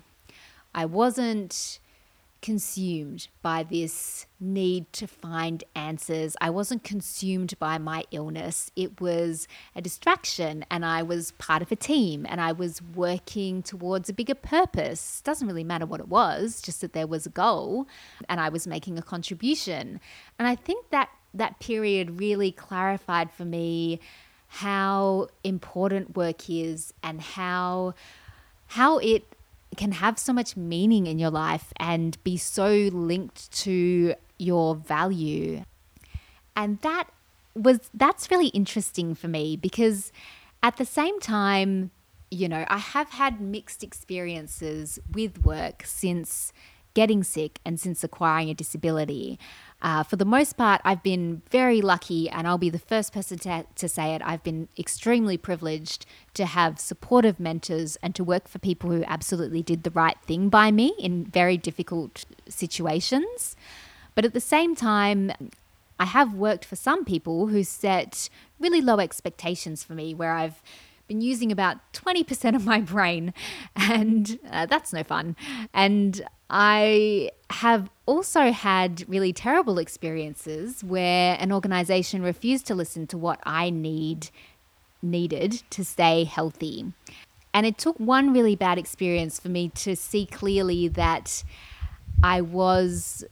I 0.73 0.85
wasn't 0.85 1.79
consumed 2.41 3.27
by 3.41 3.63
this 3.63 4.25
need 4.39 4.91
to 4.93 5.05
find 5.05 5.63
answers. 5.75 6.35
I 6.41 6.49
wasn't 6.49 6.83
consumed 6.83 7.57
by 7.59 7.77
my 7.77 8.03
illness. 8.11 8.71
It 8.75 8.99
was 8.99 9.47
a 9.75 9.81
distraction, 9.81 10.65
and 10.71 10.83
I 10.83 11.03
was 11.03 11.31
part 11.33 11.61
of 11.61 11.71
a 11.71 11.75
team 11.75 12.25
and 12.27 12.41
I 12.41 12.51
was 12.51 12.81
working 12.81 13.61
towards 13.61 14.09
a 14.09 14.13
bigger 14.13 14.35
purpose. 14.35 15.21
Doesn't 15.21 15.47
really 15.47 15.63
matter 15.63 15.85
what 15.85 15.99
it 15.99 16.07
was, 16.07 16.61
just 16.61 16.81
that 16.81 16.93
there 16.93 17.07
was 17.07 17.25
a 17.25 17.29
goal 17.29 17.87
and 18.27 18.39
I 18.39 18.49
was 18.49 18.65
making 18.65 18.97
a 18.97 19.03
contribution. 19.03 19.99
And 20.39 20.47
I 20.47 20.55
think 20.55 20.89
that 20.89 21.09
that 21.33 21.59
period 21.59 22.19
really 22.19 22.51
clarified 22.51 23.31
for 23.31 23.45
me 23.45 23.99
how 24.47 25.27
important 25.43 26.17
work 26.17 26.49
is 26.49 26.93
and 27.01 27.21
how 27.21 27.93
how 28.67 28.97
it 28.97 29.23
can 29.77 29.93
have 29.93 30.19
so 30.19 30.33
much 30.33 30.57
meaning 30.57 31.07
in 31.07 31.19
your 31.19 31.29
life 31.29 31.73
and 31.77 32.21
be 32.23 32.37
so 32.37 32.89
linked 32.91 33.51
to 33.51 34.15
your 34.37 34.75
value. 34.75 35.63
And 36.55 36.79
that 36.81 37.05
was 37.55 37.89
that's 37.93 38.31
really 38.31 38.47
interesting 38.47 39.15
for 39.15 39.27
me 39.27 39.55
because 39.55 40.11
at 40.63 40.77
the 40.77 40.85
same 40.85 41.19
time, 41.19 41.91
you 42.29 42.47
know, 42.47 42.65
I 42.67 42.77
have 42.77 43.11
had 43.11 43.41
mixed 43.41 43.83
experiences 43.83 44.99
with 45.11 45.43
work 45.43 45.83
since 45.85 46.53
getting 46.93 47.23
sick 47.23 47.59
and 47.65 47.79
since 47.79 48.03
acquiring 48.03 48.49
a 48.49 48.53
disability. 48.53 49.39
Uh, 49.81 50.03
for 50.03 50.15
the 50.15 50.25
most 50.25 50.57
part, 50.57 50.79
I've 50.83 51.01
been 51.01 51.41
very 51.49 51.81
lucky, 51.81 52.29
and 52.29 52.47
I'll 52.47 52.59
be 52.59 52.69
the 52.69 52.79
first 52.79 53.13
person 53.13 53.39
to, 53.39 53.65
to 53.75 53.89
say 53.89 54.13
it. 54.13 54.21
I've 54.23 54.43
been 54.43 54.67
extremely 54.77 55.37
privileged 55.37 56.05
to 56.35 56.45
have 56.45 56.79
supportive 56.79 57.39
mentors 57.39 57.95
and 58.03 58.13
to 58.15 58.23
work 58.23 58.47
for 58.47 58.59
people 58.59 58.91
who 58.91 59.03
absolutely 59.05 59.63
did 59.63 59.83
the 59.83 59.91
right 59.91 60.17
thing 60.25 60.49
by 60.49 60.71
me 60.71 60.93
in 60.99 61.25
very 61.25 61.57
difficult 61.57 62.25
situations. 62.47 63.55
But 64.13 64.23
at 64.23 64.33
the 64.33 64.39
same 64.39 64.75
time, 64.75 65.31
I 65.99 66.05
have 66.05 66.33
worked 66.33 66.65
for 66.65 66.75
some 66.75 67.03
people 67.03 67.47
who 67.47 67.63
set 67.63 68.29
really 68.59 68.81
low 68.81 68.99
expectations 68.99 69.83
for 69.83 69.93
me, 69.93 70.13
where 70.13 70.33
I've 70.33 70.61
been 71.07 71.21
using 71.21 71.51
about 71.51 71.77
20% 71.93 72.55
of 72.55 72.65
my 72.65 72.81
brain, 72.81 73.33
and 73.75 74.39
uh, 74.49 74.65
that's 74.67 74.93
no 74.93 75.03
fun. 75.03 75.35
And 75.73 76.23
I 76.53 77.31
have 77.49 77.89
also 78.05 78.51
had 78.51 79.05
really 79.07 79.31
terrible 79.31 79.77
experiences 79.77 80.83
where 80.83 81.37
an 81.39 81.53
organization 81.53 82.21
refused 82.21 82.67
to 82.67 82.75
listen 82.75 83.07
to 83.07 83.17
what 83.17 83.39
I 83.43 83.69
need 83.69 84.29
needed 85.01 85.63
to 85.69 85.85
stay 85.85 86.25
healthy. 86.25 86.91
And 87.53 87.65
it 87.65 87.77
took 87.77 87.97
one 87.99 88.33
really 88.33 88.57
bad 88.57 88.77
experience 88.77 89.39
for 89.39 89.47
me 89.47 89.69
to 89.75 89.95
see 89.95 90.25
clearly 90.25 90.89
that 90.89 91.41
I 92.21 92.41
was 92.41 93.23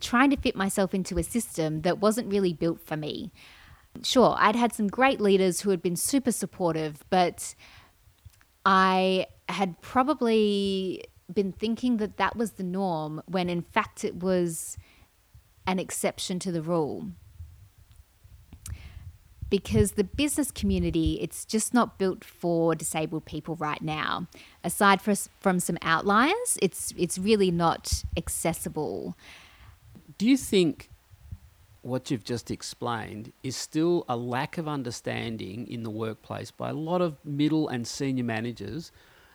trying 0.00 0.30
to 0.30 0.36
fit 0.36 0.56
myself 0.56 0.94
into 0.94 1.18
a 1.18 1.22
system 1.22 1.82
that 1.82 1.98
wasn't 1.98 2.32
really 2.32 2.54
built 2.54 2.80
for 2.80 2.96
me. 2.96 3.30
Sure, 4.02 4.34
I'd 4.38 4.56
had 4.56 4.72
some 4.72 4.88
great 4.88 5.20
leaders 5.20 5.60
who 5.60 5.70
had 5.70 5.82
been 5.82 5.96
super 5.96 6.32
supportive, 6.32 7.04
but 7.10 7.54
I 8.64 9.26
had 9.50 9.80
probably 9.82 11.04
been 11.32 11.52
thinking 11.52 11.96
that 11.98 12.16
that 12.16 12.36
was 12.36 12.52
the 12.52 12.62
norm 12.62 13.22
when 13.26 13.48
in 13.48 13.62
fact 13.62 14.04
it 14.04 14.16
was 14.16 14.76
an 15.66 15.78
exception 15.78 16.38
to 16.40 16.52
the 16.52 16.62
rule. 16.62 17.08
Because 19.50 19.92
the 19.92 20.04
business 20.04 20.50
community, 20.50 21.18
it's 21.20 21.44
just 21.44 21.72
not 21.72 21.98
built 21.98 22.24
for 22.24 22.74
disabled 22.74 23.24
people 23.24 23.54
right 23.56 23.80
now. 23.80 24.26
Aside 24.64 25.00
from 25.00 25.60
some 25.60 25.78
outliers, 25.80 26.58
it's 26.60 26.92
it's 26.96 27.18
really 27.18 27.50
not 27.50 28.02
accessible. 28.16 29.16
Do 30.18 30.26
you 30.26 30.36
think 30.36 30.90
what 31.82 32.10
you've 32.10 32.24
just 32.24 32.50
explained 32.50 33.32
is 33.42 33.54
still 33.54 34.04
a 34.08 34.16
lack 34.16 34.56
of 34.58 34.66
understanding 34.66 35.68
in 35.68 35.82
the 35.82 35.90
workplace 35.90 36.50
by 36.50 36.70
a 36.70 36.74
lot 36.74 37.02
of 37.02 37.22
middle 37.24 37.68
and 37.68 37.86
senior 37.86 38.24
managers 38.24 38.90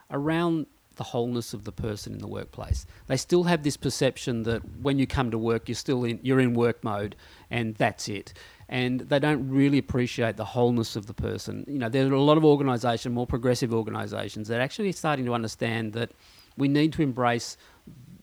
around 0.10 0.65
the 0.99 1.03
wholeness 1.05 1.53
of 1.53 1.63
the 1.63 1.71
person 1.71 2.12
in 2.12 2.19
the 2.19 2.27
workplace. 2.27 2.85
They 3.07 3.15
still 3.15 3.43
have 3.43 3.63
this 3.63 3.77
perception 3.77 4.43
that 4.43 4.62
when 4.81 4.99
you 4.99 5.07
come 5.07 5.31
to 5.31 5.38
work, 5.38 5.69
you're 5.69 5.75
still 5.75 6.03
in 6.03 6.19
you're 6.21 6.41
in 6.41 6.53
work 6.53 6.83
mode, 6.83 7.15
and 7.49 7.73
that's 7.75 8.09
it. 8.09 8.33
And 8.67 8.99
they 8.99 9.17
don't 9.17 9.49
really 9.49 9.77
appreciate 9.77 10.35
the 10.35 10.43
wholeness 10.43 10.97
of 10.97 11.07
the 11.07 11.13
person. 11.13 11.63
You 11.69 11.79
know, 11.79 11.88
there 11.88 12.05
are 12.05 12.12
a 12.12 12.21
lot 12.21 12.38
of 12.38 12.43
organisations, 12.43 13.15
more 13.15 13.25
progressive 13.25 13.73
organisations, 13.73 14.49
that 14.49 14.59
are 14.59 14.62
actually 14.62 14.91
starting 14.91 15.25
to 15.25 15.33
understand 15.33 15.93
that 15.93 16.12
we 16.57 16.67
need 16.67 16.91
to 16.93 17.01
embrace 17.01 17.55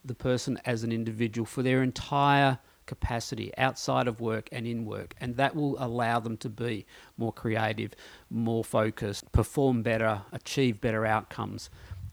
the 0.04 0.14
person 0.14 0.60
as 0.66 0.84
an 0.84 0.92
individual 0.92 1.46
for 1.46 1.62
their 1.62 1.82
entire 1.82 2.58
capacity 2.84 3.52
outside 3.58 4.06
of 4.06 4.20
work 4.20 4.48
and 4.52 4.66
in 4.66 4.84
work, 4.84 5.14
and 5.20 5.36
that 5.36 5.56
will 5.56 5.76
allow 5.82 6.20
them 6.20 6.36
to 6.36 6.48
be 6.48 6.86
more 7.16 7.32
creative, 7.32 7.94
more 8.30 8.62
focused, 8.64 9.30
perform 9.32 9.82
better, 9.82 10.22
achieve 10.32 10.80
better 10.80 11.04
outcomes. 11.04 11.68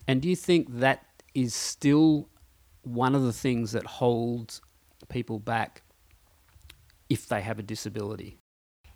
And 0.07 0.21
do 0.21 0.29
you 0.29 0.35
think 0.35 0.79
that 0.79 1.05
is 1.33 1.53
still 1.53 2.29
one 2.83 3.15
of 3.15 3.23
the 3.23 3.33
things 3.33 3.71
that 3.71 3.85
holds 3.85 4.61
people 5.09 5.39
back 5.39 5.81
if 7.09 7.27
they 7.27 7.41
have 7.41 7.59
a 7.59 7.63
disability? 7.63 8.37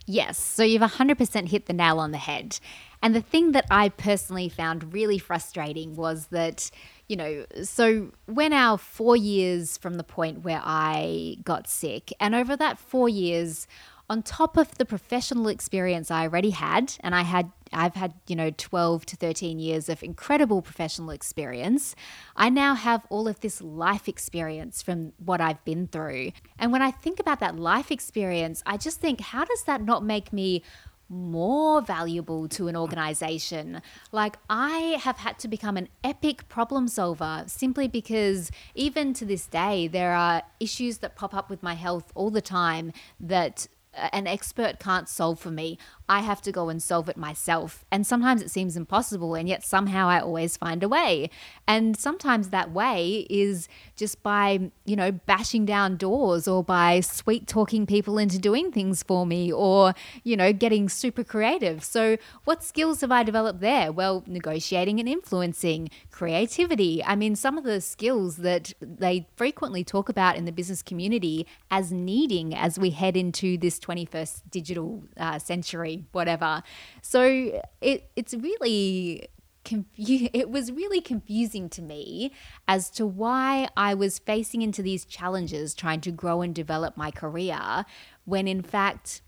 Yes, 0.10 0.39
so 0.39 0.63
you've 0.63 0.82
100% 0.82 1.50
hit 1.50 1.65
the 1.65 1.74
nail 1.74 2.00
on 2.00 2.12
the 2.12 2.17
head. 2.17 2.60
And 3.04 3.13
the 3.13 3.22
thing 3.22 3.52
that 3.52 3.65
I 3.70 3.89
personally 3.89 4.48
found 4.48 4.93
really 4.93 5.20
frustrating 5.20 5.96
was 5.96 6.28
that, 6.28 6.72
you 7.10 7.17
know, 7.17 7.46
so 7.63 8.13
when 8.26 8.54
our 8.54 8.78
four 8.78 9.17
years 9.17 9.78
from 9.78 9.96
the 9.96 10.06
point 10.06 10.43
where 10.43 10.62
I 10.63 11.36
got 11.43 11.67
sick, 11.67 12.13
and 12.22 12.36
over 12.36 12.56
that 12.56 12.80
four 12.80 13.10
years, 13.10 13.67
on 14.10 14.24
top 14.24 14.58
of 14.58 14.78
the 14.78 14.86
professional 14.86 15.48
experience 15.48 16.10
I 16.10 16.24
already 16.24 16.52
had, 16.52 16.93
and 17.02 17.13
I 17.13 17.24
had 17.24 17.52
I've 17.74 17.96
had, 17.96 18.13
you 18.28 18.36
know, 18.36 18.50
12 18.50 19.06
to 19.08 19.15
13 19.17 19.60
years 19.60 19.89
of 19.89 20.02
incredible 20.02 20.62
professional 20.62 21.10
experience. 21.10 21.96
I 22.36 22.50
now 22.50 22.76
have 22.76 23.06
all 23.10 23.28
of 23.28 23.41
this 23.41 23.62
life 23.62 24.08
experience 24.08 24.82
from 24.82 25.12
what 25.17 25.41
I've 25.41 25.63
been 25.65 25.88
through. 25.88 26.32
And 26.58 26.72
when 26.72 26.82
I 26.82 26.91
think 26.91 27.20
about 27.20 27.41
that 27.41 27.58
life 27.58 27.91
experience, 27.91 28.63
I 28.65 28.78
just 28.78 29.02
think, 29.02 29.20
how 29.20 29.43
does 29.43 29.63
that 29.63 29.82
not 29.82 30.04
make 30.04 30.32
me 30.32 30.63
more 31.10 31.82
valuable 31.82 32.48
to 32.50 32.67
an 32.67 32.76
organization. 32.76 33.82
Like, 34.12 34.38
I 34.50 35.00
have 35.02 35.17
had 35.17 35.39
to 35.39 35.48
become 35.48 35.78
an 35.78 35.88
epic 36.04 36.50
problem 36.50 36.88
solver 36.88 37.43
simply 37.48 37.88
because, 37.88 38.52
even 38.76 39.13
to 39.13 39.26
this 39.26 39.48
day, 39.48 39.88
there 39.88 40.13
are 40.13 40.43
issues 40.60 40.98
that 40.98 41.15
pop 41.15 41.34
up 41.34 41.50
with 41.50 41.63
my 41.63 41.76
health 41.76 42.12
all 42.13 42.30
the 42.30 42.41
time 42.41 42.91
that 43.20 43.67
an 44.12 44.28
expert 44.28 44.80
can't 44.80 45.10
solve 45.10 45.40
for 45.40 45.52
me. 45.52 45.78
I 46.10 46.22
have 46.22 46.41
to 46.43 46.52
go 46.52 46.70
and 46.70 46.82
solve 46.82 47.10
it 47.10 47.17
myself. 47.17 47.84
And 47.91 48.08
sometimes 48.08 48.41
it 48.41 48.50
seems 48.50 48.78
impossible, 48.78 49.36
and 49.36 49.48
yet 49.48 49.65
somehow 49.65 50.08
I 50.08 50.22
always 50.22 50.56
find 50.56 50.82
a 50.82 50.88
way. 50.88 51.30
And 51.67 51.98
sometimes 51.98 52.50
that 52.50 52.72
way 52.72 53.28
is 53.30 53.67
just 53.98 54.24
by, 54.24 54.72
you 54.86 54.96
know, 54.96 55.12
bashing 55.12 55.65
down 55.65 55.98
doors 55.98 56.48
or 56.48 56.63
by 56.63 57.02
sweet 57.02 57.46
talking 57.46 57.86
people 57.86 58.17
into 58.17 58.39
doing 58.39 58.72
things 58.72 59.04
for 59.04 59.26
me 59.26 59.52
or, 59.52 59.93
you 60.24 60.38
know, 60.38 60.54
getting 60.54 60.88
super 60.88 61.26
creative. 61.26 61.84
So, 61.84 62.17
what 62.46 62.63
skills 62.63 63.02
have 63.02 63.12
I 63.12 63.24
developed 63.24 63.60
there? 63.60 63.91
Well, 63.91 64.24
negotiating 64.28 65.00
and 65.00 65.10
influencing, 65.10 65.89
creativity. 66.12 67.04
I 67.04 67.15
mean, 67.15 67.36
some 67.36 67.58
of 67.58 67.65
the 67.65 67.82
skills 67.82 68.38
that 68.38 68.74
they 68.80 69.28
frequently 69.36 69.84
talk 69.84 70.08
about 70.08 70.38
in 70.38 70.46
the 70.46 70.52
business 70.54 70.82
community 70.82 71.46
as 71.70 71.91
needing 71.91 72.56
as 72.56 72.80
we 72.80 72.91
head 72.91 73.17
into 73.17 73.58
this 73.58 73.78
21st 73.80 74.43
digital 74.50 75.04
uh, 75.17 75.39
century 75.39 75.97
whatever. 76.12 76.64
So 77.02 77.62
it 77.82 78.10
it's 78.16 78.34
really 78.34 79.30
confu- 79.68 80.30
it 80.34 80.50
was 80.50 80.72
really 80.72 81.02
confusing 81.02 81.70
to 81.70 81.82
me 81.82 82.32
as 82.68 82.90
to 82.92 83.06
why 83.06 83.68
I 83.76 83.94
was 83.94 84.20
facing 84.20 84.62
into 84.62 84.82
these 84.82 85.06
challenges 85.06 85.74
trying 85.74 86.02
to 86.02 86.12
grow 86.12 86.42
and 86.42 86.56
develop 86.56 86.98
my 86.98 87.12
career 87.12 87.86
when 88.26 88.48
in 88.48 88.62
fact 88.62 89.22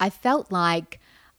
I 0.00 0.10
felt 0.10 0.50
like 0.50 0.98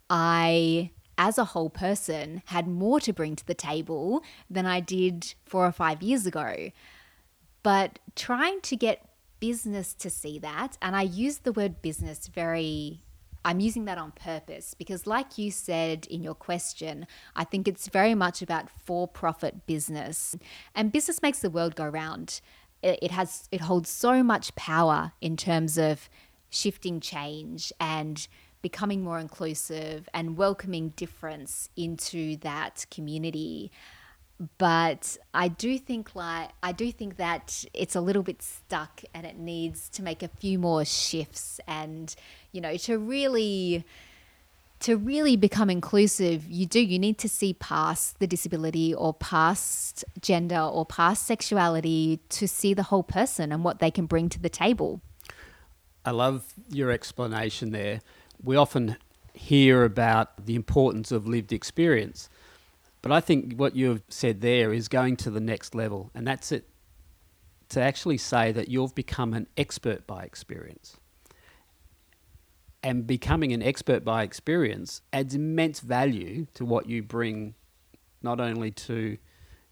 I 0.09 0.91
as 1.17 1.37
a 1.37 1.45
whole 1.45 1.69
person 1.69 2.41
had 2.45 2.67
more 2.67 2.99
to 2.99 3.13
bring 3.13 3.35
to 3.35 3.45
the 3.45 3.53
table 3.53 4.23
than 4.49 4.65
I 4.65 4.79
did 4.79 5.35
4 5.45 5.67
or 5.67 5.71
5 5.71 6.01
years 6.01 6.25
ago. 6.25 6.71
But 7.61 7.99
trying 8.15 8.61
to 8.61 8.75
get 8.75 9.07
business 9.39 9.93
to 9.93 10.09
see 10.09 10.39
that 10.39 10.77
and 10.81 10.95
I 10.95 11.01
use 11.01 11.39
the 11.39 11.51
word 11.51 11.81
business 11.81 12.27
very 12.27 13.03
I'm 13.45 13.59
using 13.59 13.85
that 13.85 13.97
on 13.97 14.11
purpose 14.11 14.73
because, 14.73 15.05
like 15.05 15.37
you 15.37 15.51
said 15.51 16.05
in 16.07 16.23
your 16.23 16.35
question, 16.35 17.07
I 17.35 17.43
think 17.43 17.67
it's 17.67 17.87
very 17.87 18.15
much 18.15 18.41
about 18.41 18.69
for 18.69 19.07
profit 19.07 19.65
business. 19.65 20.35
And 20.73 20.91
business 20.91 21.21
makes 21.21 21.39
the 21.39 21.49
world 21.49 21.75
go 21.75 21.87
round. 21.87 22.41
It 22.81 23.11
has, 23.11 23.47
it 23.51 23.61
holds 23.61 23.89
so 23.89 24.23
much 24.23 24.55
power 24.55 25.13
in 25.21 25.37
terms 25.37 25.77
of 25.77 26.09
shifting 26.49 26.99
change 26.99 27.73
and 27.79 28.27
becoming 28.61 29.03
more 29.03 29.19
inclusive 29.19 30.07
and 30.13 30.37
welcoming 30.37 30.89
difference 30.89 31.69
into 31.75 32.37
that 32.37 32.85
community 32.89 33.71
but 34.57 35.17
I 35.33 35.47
do 35.47 35.77
think 35.77 36.15
like 36.15 36.49
I 36.61 36.71
do 36.71 36.91
think 36.91 37.17
that 37.17 37.65
it's 37.73 37.95
a 37.95 38.01
little 38.01 38.23
bit 38.23 38.41
stuck 38.41 39.01
and 39.13 39.25
it 39.25 39.37
needs 39.37 39.89
to 39.89 40.03
make 40.03 40.23
a 40.23 40.27
few 40.27 40.59
more 40.59 40.85
shifts 40.85 41.59
and 41.67 42.13
you 42.51 42.61
know 42.61 42.75
to 42.77 42.97
really 42.97 43.85
to 44.81 44.97
really 44.97 45.37
become 45.37 45.69
inclusive 45.69 46.49
you 46.49 46.65
do 46.65 46.79
you 46.79 46.99
need 46.99 47.17
to 47.19 47.29
see 47.29 47.53
past 47.53 48.19
the 48.19 48.27
disability 48.27 48.93
or 48.93 49.13
past 49.13 50.03
gender 50.19 50.59
or 50.59 50.85
past 50.85 51.25
sexuality 51.25 52.19
to 52.29 52.47
see 52.47 52.73
the 52.73 52.83
whole 52.83 53.03
person 53.03 53.51
and 53.51 53.63
what 53.63 53.79
they 53.79 53.91
can 53.91 54.05
bring 54.05 54.29
to 54.29 54.39
the 54.39 54.49
table. 54.49 55.01
I 56.05 56.11
love 56.11 56.53
your 56.69 56.91
explanation 56.91 57.71
there. 57.71 58.01
We 58.43 58.57
often 58.57 58.97
hear 59.33 59.85
about 59.85 60.45
the 60.45 60.55
importance 60.55 61.11
of 61.11 61.25
lived 61.27 61.53
experience 61.53 62.29
But 63.03 63.11
I 63.11 63.19
think 63.19 63.55
what 63.57 63.75
you've 63.75 64.01
said 64.07 64.39
there 64.41 64.73
is 64.73 64.87
going 64.87 65.17
to 65.17 65.29
the 65.29 65.41
next 65.41 65.75
level, 65.75 66.09
and 66.15 66.25
that's 66.25 66.51
it 66.51 66.69
to 67.69 67.81
actually 67.81 68.17
say 68.17 68.51
that 68.53 68.69
you've 68.69 68.95
become 68.95 69.33
an 69.33 69.47
expert 69.57 70.07
by 70.07 70.23
experience. 70.23 70.97
And 72.81 73.05
becoming 73.05 73.51
an 73.51 73.61
expert 73.61 74.05
by 74.05 74.23
experience 74.23 75.01
adds 75.11 75.35
immense 75.35 75.81
value 75.81 76.47
to 76.53 76.65
what 76.65 76.87
you 76.87 77.03
bring, 77.03 77.55
not 78.21 78.39
only 78.39 78.71
to 78.71 79.17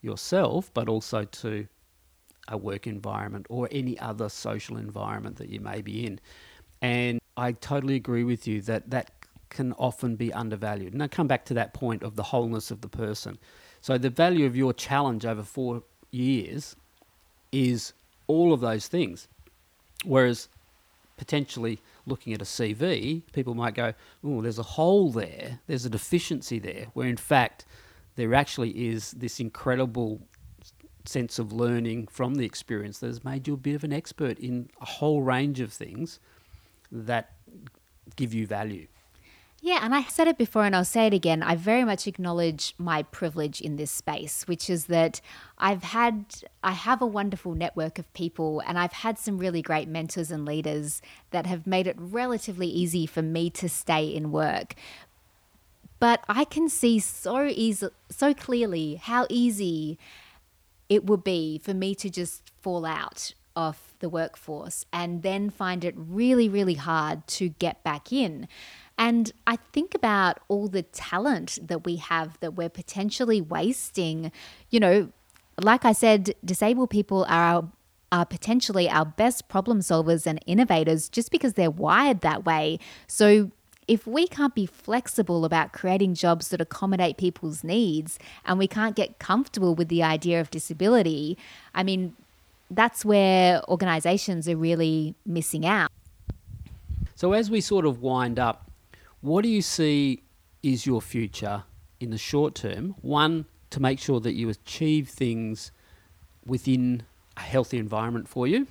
yourself, 0.01 0.69
but 0.73 0.89
also 0.89 1.23
to 1.23 1.67
a 2.49 2.57
work 2.57 2.85
environment 2.85 3.45
or 3.49 3.69
any 3.71 3.97
other 3.99 4.27
social 4.27 4.75
environment 4.75 5.37
that 5.37 5.47
you 5.47 5.61
may 5.61 5.81
be 5.81 6.05
in. 6.05 6.19
And 6.81 7.21
I 7.37 7.53
totally 7.53 7.95
agree 7.95 8.25
with 8.25 8.45
you 8.45 8.61
that 8.63 8.89
that 8.89 9.20
can 9.51 9.73
often 9.73 10.15
be 10.15 10.33
undervalued. 10.33 10.93
And 10.93 11.03
I 11.03 11.07
come 11.07 11.27
back 11.27 11.45
to 11.45 11.53
that 11.53 11.73
point 11.73 12.01
of 12.01 12.15
the 12.15 12.23
wholeness 12.23 12.71
of 12.71 12.81
the 12.81 12.87
person. 12.87 13.37
So 13.81 13.97
the 13.97 14.09
value 14.09 14.47
of 14.47 14.55
your 14.55 14.73
challenge 14.73 15.25
over 15.25 15.43
four 15.43 15.83
years 16.09 16.75
is 17.51 17.93
all 18.25 18.53
of 18.53 18.61
those 18.61 18.87
things. 18.87 19.27
Whereas 20.03 20.47
potentially 21.17 21.79
looking 22.07 22.33
at 22.33 22.41
a 22.41 22.45
CV, 22.45 23.21
people 23.33 23.53
might 23.53 23.75
go, 23.75 23.93
oh, 24.23 24.41
there's 24.41 24.57
a 24.57 24.63
hole 24.63 25.11
there, 25.11 25.59
there's 25.67 25.85
a 25.85 25.89
deficiency 25.89 26.57
there, 26.57 26.87
where 26.93 27.07
in 27.07 27.17
fact 27.17 27.65
there 28.15 28.33
actually 28.33 28.71
is 28.89 29.11
this 29.11 29.39
incredible 29.39 30.21
sense 31.05 31.39
of 31.39 31.51
learning 31.51 32.07
from 32.07 32.35
the 32.35 32.45
experience 32.45 32.99
that 32.99 33.07
has 33.07 33.23
made 33.23 33.47
you 33.47 33.53
a 33.53 33.57
bit 33.57 33.75
of 33.75 33.83
an 33.83 33.93
expert 33.93 34.39
in 34.39 34.69
a 34.79 34.85
whole 34.85 35.21
range 35.21 35.59
of 35.59 35.71
things 35.71 36.19
that 36.91 37.33
give 38.15 38.33
you 38.33 38.47
value. 38.47 38.87
Yeah, 39.63 39.79
and 39.83 39.93
I 39.93 40.01
said 40.05 40.27
it 40.27 40.39
before 40.39 40.65
and 40.65 40.75
I'll 40.75 40.83
say 40.83 41.05
it 41.05 41.13
again. 41.13 41.43
I 41.43 41.55
very 41.55 41.83
much 41.83 42.07
acknowledge 42.07 42.73
my 42.79 43.03
privilege 43.03 43.61
in 43.61 43.75
this 43.75 43.91
space, 43.91 44.47
which 44.47 44.71
is 44.71 44.85
that 44.85 45.21
I've 45.59 45.83
had, 45.83 46.25
I 46.63 46.71
have 46.71 46.99
a 46.99 47.05
wonderful 47.05 47.53
network 47.53 47.99
of 47.99 48.11
people 48.13 48.63
and 48.65 48.79
I've 48.79 48.91
had 48.93 49.19
some 49.19 49.37
really 49.37 49.61
great 49.61 49.87
mentors 49.87 50.31
and 50.31 50.45
leaders 50.45 50.99
that 51.29 51.45
have 51.45 51.67
made 51.67 51.85
it 51.85 51.95
relatively 51.99 52.65
easy 52.65 53.05
for 53.05 53.21
me 53.21 53.51
to 53.51 53.69
stay 53.69 54.07
in 54.07 54.31
work. 54.31 54.73
But 55.99 56.23
I 56.27 56.43
can 56.43 56.67
see 56.67 56.97
so 56.97 57.45
easy, 57.45 57.89
so 58.09 58.33
clearly 58.33 58.95
how 58.95 59.27
easy 59.29 59.99
it 60.89 61.05
would 61.05 61.23
be 61.23 61.59
for 61.59 61.75
me 61.75 61.93
to 61.95 62.09
just 62.09 62.51
fall 62.59 62.83
out 62.83 63.35
of 63.55 63.93
the 63.99 64.09
workforce 64.09 64.85
and 64.91 65.21
then 65.21 65.49
find 65.49 65.85
it 65.85 65.93
really, 65.95 66.49
really 66.49 66.73
hard 66.73 67.27
to 67.27 67.49
get 67.49 67.83
back 67.83 68.11
in. 68.11 68.47
And 69.01 69.31
I 69.47 69.55
think 69.73 69.95
about 69.95 70.41
all 70.47 70.67
the 70.67 70.83
talent 70.83 71.57
that 71.63 71.85
we 71.85 71.95
have 71.95 72.39
that 72.39 72.53
we're 72.53 72.69
potentially 72.69 73.41
wasting. 73.41 74.31
You 74.69 74.79
know, 74.79 75.09
like 75.59 75.83
I 75.85 75.91
said, 75.91 76.35
disabled 76.45 76.91
people 76.91 77.25
are 77.27 77.43
our 77.55 77.67
are 78.11 78.25
potentially 78.25 78.89
our 78.89 79.05
best 79.05 79.47
problem 79.47 79.79
solvers 79.79 80.27
and 80.27 80.39
innovators 80.45 81.07
just 81.09 81.31
because 81.31 81.53
they're 81.53 81.71
wired 81.71 82.19
that 82.21 82.45
way. 82.45 82.77
So 83.07 83.49
if 83.87 84.05
we 84.05 84.27
can't 84.27 84.53
be 84.53 84.65
flexible 84.65 85.45
about 85.45 85.71
creating 85.71 86.13
jobs 86.13 86.49
that 86.49 86.59
accommodate 86.59 87.17
people's 87.17 87.63
needs 87.63 88.19
and 88.45 88.59
we 88.59 88.67
can't 88.67 88.97
get 88.97 89.17
comfortable 89.17 89.73
with 89.73 89.87
the 89.87 90.03
idea 90.03 90.41
of 90.41 90.51
disability, 90.51 91.37
I 91.73 91.83
mean, 91.83 92.15
that's 92.69 93.05
where 93.05 93.63
organizations 93.69 94.47
are 94.49 94.57
really 94.57 95.15
missing 95.25 95.65
out. 95.65 95.89
So, 97.15 97.31
as 97.31 97.49
we 97.49 97.61
sort 97.61 97.85
of 97.85 98.01
wind 98.01 98.37
up, 98.37 98.70
what 99.21 99.43
do 99.43 99.49
you 99.49 99.61
see 99.61 100.23
is 100.63 100.85
your 100.85 101.01
future 101.01 101.63
in 101.99 102.09
the 102.09 102.17
short 102.17 102.55
term? 102.55 102.95
One, 103.01 103.45
to 103.69 103.79
make 103.79 103.99
sure 103.99 104.19
that 104.19 104.33
you 104.33 104.49
achieve 104.49 105.09
things 105.09 105.71
within 106.45 107.03
a 107.37 107.41
healthy 107.41 107.77
environment 107.77 108.27
for 108.27 108.47
you, 108.47 108.67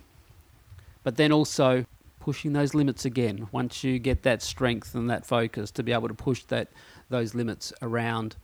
but 1.02 1.16
then 1.16 1.32
also 1.32 1.86
pushing 2.18 2.52
those 2.52 2.74
limits 2.74 3.04
again 3.04 3.48
once 3.50 3.82
you 3.82 3.98
get 3.98 4.22
that 4.24 4.42
strength 4.42 4.94
and 4.94 5.08
that 5.08 5.24
focus 5.24 5.70
to 5.70 5.82
be 5.82 5.92
able 5.92 6.08
to 6.08 6.14
push 6.14 6.42
that 6.44 6.68
those 7.08 7.34
limits 7.34 7.72
around 7.80 8.36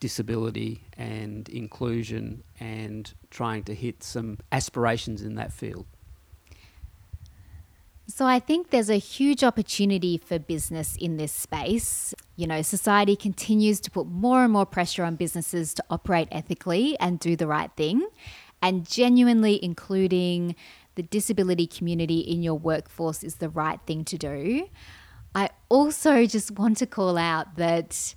disability 0.00 0.82
and 0.96 1.48
inclusion 1.48 2.42
and 2.58 3.14
trying 3.30 3.62
to 3.62 3.72
hit 3.72 4.02
some 4.02 4.36
aspirations 4.50 5.22
in 5.22 5.36
that 5.36 5.52
field. 5.52 5.86
So 8.08 8.26
I 8.26 8.40
think 8.40 8.70
there's 8.70 8.90
a 8.90 8.96
huge 8.96 9.44
opportunity 9.44 10.18
for 10.18 10.38
business 10.38 10.96
in 10.96 11.16
this 11.16 11.32
space. 11.32 12.14
You 12.36 12.46
know, 12.46 12.60
society 12.60 13.16
continues 13.16 13.80
to 13.80 13.90
put 13.90 14.06
more 14.06 14.44
and 14.44 14.52
more 14.52 14.66
pressure 14.66 15.04
on 15.04 15.16
businesses 15.16 15.72
to 15.74 15.84
operate 15.88 16.28
ethically 16.30 16.98
and 16.98 17.18
do 17.18 17.36
the 17.36 17.46
right 17.46 17.70
thing, 17.76 18.06
and 18.60 18.88
genuinely 18.88 19.64
including 19.64 20.56
the 20.94 21.02
disability 21.02 21.66
community 21.66 22.20
in 22.20 22.42
your 22.42 22.54
workforce 22.54 23.24
is 23.24 23.36
the 23.36 23.48
right 23.48 23.80
thing 23.86 24.04
to 24.04 24.18
do. 24.18 24.68
I 25.34 25.50
also 25.70 26.26
just 26.26 26.50
want 26.50 26.76
to 26.78 26.86
call 26.86 27.16
out 27.16 27.56
that 27.56 28.14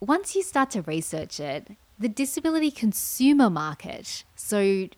once 0.00 0.34
you 0.34 0.42
start 0.42 0.70
to 0.70 0.82
research 0.82 1.40
it, 1.40 1.72
the 1.98 2.08
disability 2.08 2.70
consumer 2.70 3.50
market, 3.50 4.24
so 4.34 4.88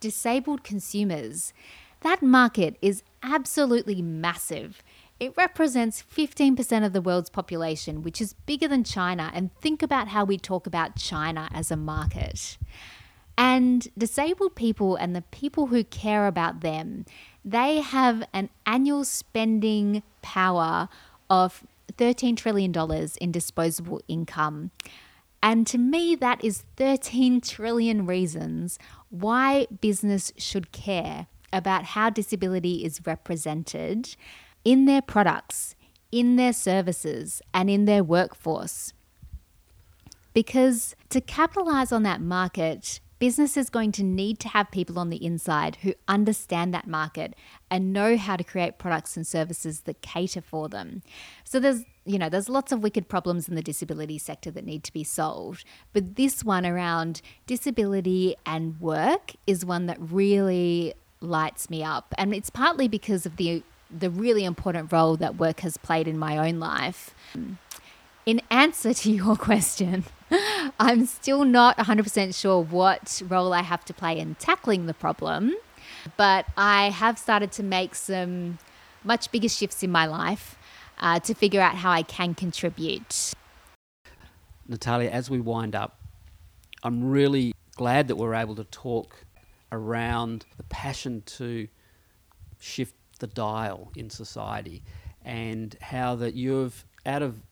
disabled 0.00 0.64
consumers, 0.64 1.52
that 2.00 2.22
market 2.22 2.76
is 2.80 3.02
absolutely 3.22 4.02
massive. 4.02 4.82
It 5.18 5.34
represents 5.36 6.02
15% 6.02 6.84
of 6.84 6.92
the 6.94 7.02
world's 7.02 7.28
population, 7.28 8.02
which 8.02 8.20
is 8.20 8.32
bigger 8.46 8.68
than 8.68 8.84
China. 8.84 9.30
And 9.34 9.54
think 9.56 9.82
about 9.82 10.08
how 10.08 10.24
we 10.24 10.38
talk 10.38 10.66
about 10.66 10.96
China 10.96 11.48
as 11.52 11.70
a 11.70 11.76
market. 11.76 12.56
And 13.36 13.88
disabled 13.96 14.54
people 14.54 14.96
and 14.96 15.14
the 15.14 15.22
people 15.22 15.66
who 15.66 15.84
care 15.84 16.26
about 16.26 16.60
them, 16.60 17.04
they 17.44 17.80
have 17.80 18.26
an 18.32 18.48
annual 18.64 19.04
spending 19.04 20.02
power 20.22 20.88
of 21.28 21.64
$13 21.92 22.36
trillion 22.36 22.74
in 23.20 23.32
disposable 23.32 24.00
income. 24.08 24.70
And 25.42 25.66
to 25.66 25.78
me, 25.78 26.14
that 26.16 26.42
is 26.44 26.64
13 26.76 27.40
trillion 27.40 28.06
reasons 28.06 28.78
why 29.08 29.66
business 29.80 30.32
should 30.36 30.72
care 30.72 31.26
about 31.52 31.84
how 31.84 32.10
disability 32.10 32.84
is 32.84 33.06
represented 33.06 34.16
in 34.64 34.84
their 34.84 35.02
products, 35.02 35.74
in 36.12 36.36
their 36.36 36.52
services, 36.52 37.42
and 37.52 37.70
in 37.70 37.84
their 37.84 38.04
workforce. 38.04 38.92
Because 40.32 40.94
to 41.08 41.20
capitalize 41.20 41.92
on 41.92 42.02
that 42.04 42.20
market, 42.20 43.00
business 43.18 43.56
is 43.56 43.68
going 43.68 43.92
to 43.92 44.02
need 44.02 44.38
to 44.40 44.48
have 44.48 44.70
people 44.70 44.98
on 44.98 45.10
the 45.10 45.24
inside 45.24 45.76
who 45.82 45.92
understand 46.08 46.72
that 46.72 46.86
market 46.86 47.34
and 47.70 47.92
know 47.92 48.16
how 48.16 48.36
to 48.36 48.44
create 48.44 48.78
products 48.78 49.16
and 49.16 49.26
services 49.26 49.82
that 49.82 50.00
cater 50.00 50.40
for 50.40 50.68
them. 50.68 51.02
So 51.44 51.60
there's 51.60 51.84
you 52.06 52.18
know, 52.18 52.28
there's 52.28 52.48
lots 52.48 52.72
of 52.72 52.82
wicked 52.82 53.08
problems 53.08 53.48
in 53.48 53.54
the 53.54 53.62
disability 53.62 54.18
sector 54.18 54.50
that 54.50 54.64
need 54.64 54.82
to 54.84 54.92
be 54.92 55.04
solved. 55.04 55.64
But 55.92 56.16
this 56.16 56.42
one 56.42 56.66
around 56.66 57.20
disability 57.46 58.34
and 58.44 58.80
work 58.80 59.32
is 59.46 59.64
one 59.64 59.86
that 59.86 59.98
really 60.00 60.94
lights 61.20 61.70
me 61.70 61.82
up. 61.82 62.14
And 62.18 62.34
it's 62.34 62.50
partly 62.50 62.88
because 62.88 63.26
of 63.26 63.36
the 63.36 63.62
the 63.90 64.10
really 64.10 64.44
important 64.44 64.92
role 64.92 65.16
that 65.16 65.36
work 65.36 65.60
has 65.60 65.76
played 65.76 66.06
in 66.06 66.16
my 66.16 66.38
own 66.38 66.60
life. 66.60 67.12
In 68.24 68.40
answer 68.48 68.94
to 68.94 69.10
your 69.20 69.34
question, 69.34 70.04
I'm 70.78 71.06
still 71.06 71.44
not 71.44 71.76
100% 71.76 72.40
sure 72.40 72.62
what 72.62 73.20
role 73.28 73.52
I 73.52 73.62
have 73.62 73.84
to 73.86 73.94
play 73.94 74.18
in 74.18 74.36
tackling 74.36 74.86
the 74.86 74.94
problem, 74.94 75.54
but 76.16 76.46
I 76.56 76.90
have 76.90 77.18
started 77.18 77.50
to 77.52 77.64
make 77.64 77.96
some 77.96 78.58
much 79.02 79.32
bigger 79.32 79.48
shifts 79.48 79.82
in 79.82 79.90
my 79.90 80.06
life 80.06 80.56
uh, 80.98 81.18
to 81.20 81.34
figure 81.34 81.60
out 81.60 81.76
how 81.76 81.90
I 81.90 82.02
can 82.02 82.34
contribute. 82.34 83.32
Natalia, 84.68 85.10
as 85.10 85.28
we 85.28 85.40
wind 85.40 85.74
up, 85.74 85.98
I'm 86.84 87.10
really 87.10 87.52
glad 87.74 88.08
that 88.08 88.16
we're 88.16 88.34
able 88.34 88.54
to 88.54 88.64
talk 88.64 89.24
around 89.72 90.46
the 90.56 90.62
passion 90.64 91.22
to 91.24 91.68
shift 92.58 92.94
the 93.18 93.26
dial 93.26 93.90
in 93.96 94.10
society 94.10 94.82
and 95.22 95.76
how 95.80 96.14
that 96.16 96.34
you've, 96.34 96.84
out 97.06 97.22
of 97.22 97.42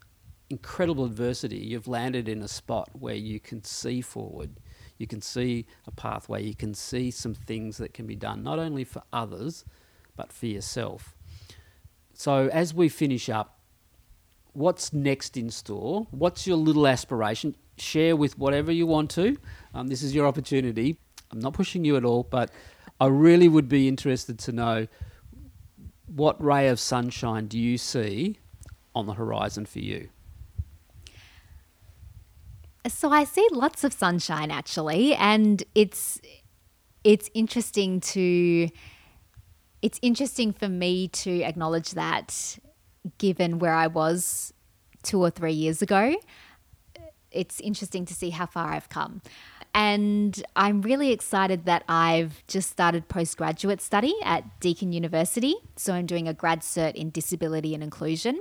incredible 0.50 1.04
adversity, 1.04 1.58
you've 1.58 1.88
landed 1.88 2.28
in 2.28 2.42
a 2.42 2.48
spot 2.48 2.88
where 2.92 3.14
you 3.14 3.38
can 3.38 3.62
see 3.62 4.00
forward. 4.00 4.50
You 4.96 5.06
can 5.06 5.20
see 5.20 5.66
a 5.86 5.90
pathway. 5.90 6.42
You 6.42 6.54
can 6.54 6.74
see 6.74 7.10
some 7.10 7.34
things 7.34 7.76
that 7.78 7.94
can 7.94 8.06
be 8.06 8.16
done, 8.16 8.42
not 8.42 8.58
only 8.58 8.84
for 8.84 9.02
others, 9.12 9.64
but 10.16 10.32
for 10.32 10.46
yourself. 10.46 11.14
So, 12.14 12.48
as 12.48 12.74
we 12.74 12.88
finish 12.88 13.28
up, 13.28 13.60
what's 14.52 14.92
next 14.92 15.36
in 15.36 15.50
store? 15.50 16.08
What's 16.10 16.46
your 16.46 16.56
little 16.56 16.86
aspiration? 16.86 17.54
Share 17.76 18.16
with 18.16 18.36
whatever 18.36 18.72
you 18.72 18.88
want 18.88 19.10
to. 19.12 19.36
Um, 19.72 19.86
this 19.86 20.02
is 20.02 20.14
your 20.14 20.26
opportunity. 20.26 20.98
I'm 21.30 21.40
not 21.40 21.52
pushing 21.52 21.84
you 21.84 21.96
at 21.96 22.04
all, 22.04 22.22
but 22.22 22.50
I 23.00 23.06
really 23.06 23.48
would 23.48 23.68
be 23.68 23.88
interested 23.88 24.38
to 24.40 24.52
know 24.52 24.86
what 26.06 26.42
ray 26.42 26.68
of 26.68 26.80
sunshine 26.80 27.46
do 27.46 27.58
you 27.58 27.78
see 27.78 28.38
on 28.94 29.06
the 29.06 29.14
horizon 29.14 29.66
for 29.66 29.78
you? 29.78 30.08
So 32.86 33.10
I 33.10 33.24
see 33.24 33.46
lots 33.52 33.84
of 33.84 33.92
sunshine 33.92 34.50
actually, 34.50 35.14
and 35.14 35.62
it's 35.74 36.20
it's 37.04 37.30
interesting 37.34 38.00
to 38.00 38.68
it's 39.82 39.98
interesting 40.02 40.52
for 40.52 40.68
me 40.68 41.08
to 41.08 41.42
acknowledge 41.42 41.92
that 41.92 42.58
given 43.18 43.58
where 43.58 43.74
I 43.74 43.86
was 43.86 44.52
two 45.02 45.20
or 45.20 45.30
three 45.30 45.52
years 45.52 45.82
ago, 45.82 46.16
it's 47.30 47.60
interesting 47.60 48.04
to 48.06 48.14
see 48.14 48.30
how 48.30 48.46
far 48.46 48.72
I've 48.72 48.88
come. 48.88 49.22
And 49.78 50.42
I'm 50.56 50.82
really 50.82 51.12
excited 51.12 51.66
that 51.66 51.84
I've 51.88 52.44
just 52.48 52.68
started 52.68 53.06
postgraduate 53.06 53.80
study 53.80 54.12
at 54.24 54.58
Deakin 54.58 54.92
University. 54.92 55.54
So 55.76 55.92
I'm 55.92 56.04
doing 56.04 56.26
a 56.26 56.34
grad 56.34 56.62
cert 56.62 56.96
in 56.96 57.10
disability 57.10 57.74
and 57.74 57.82
inclusion. 57.84 58.40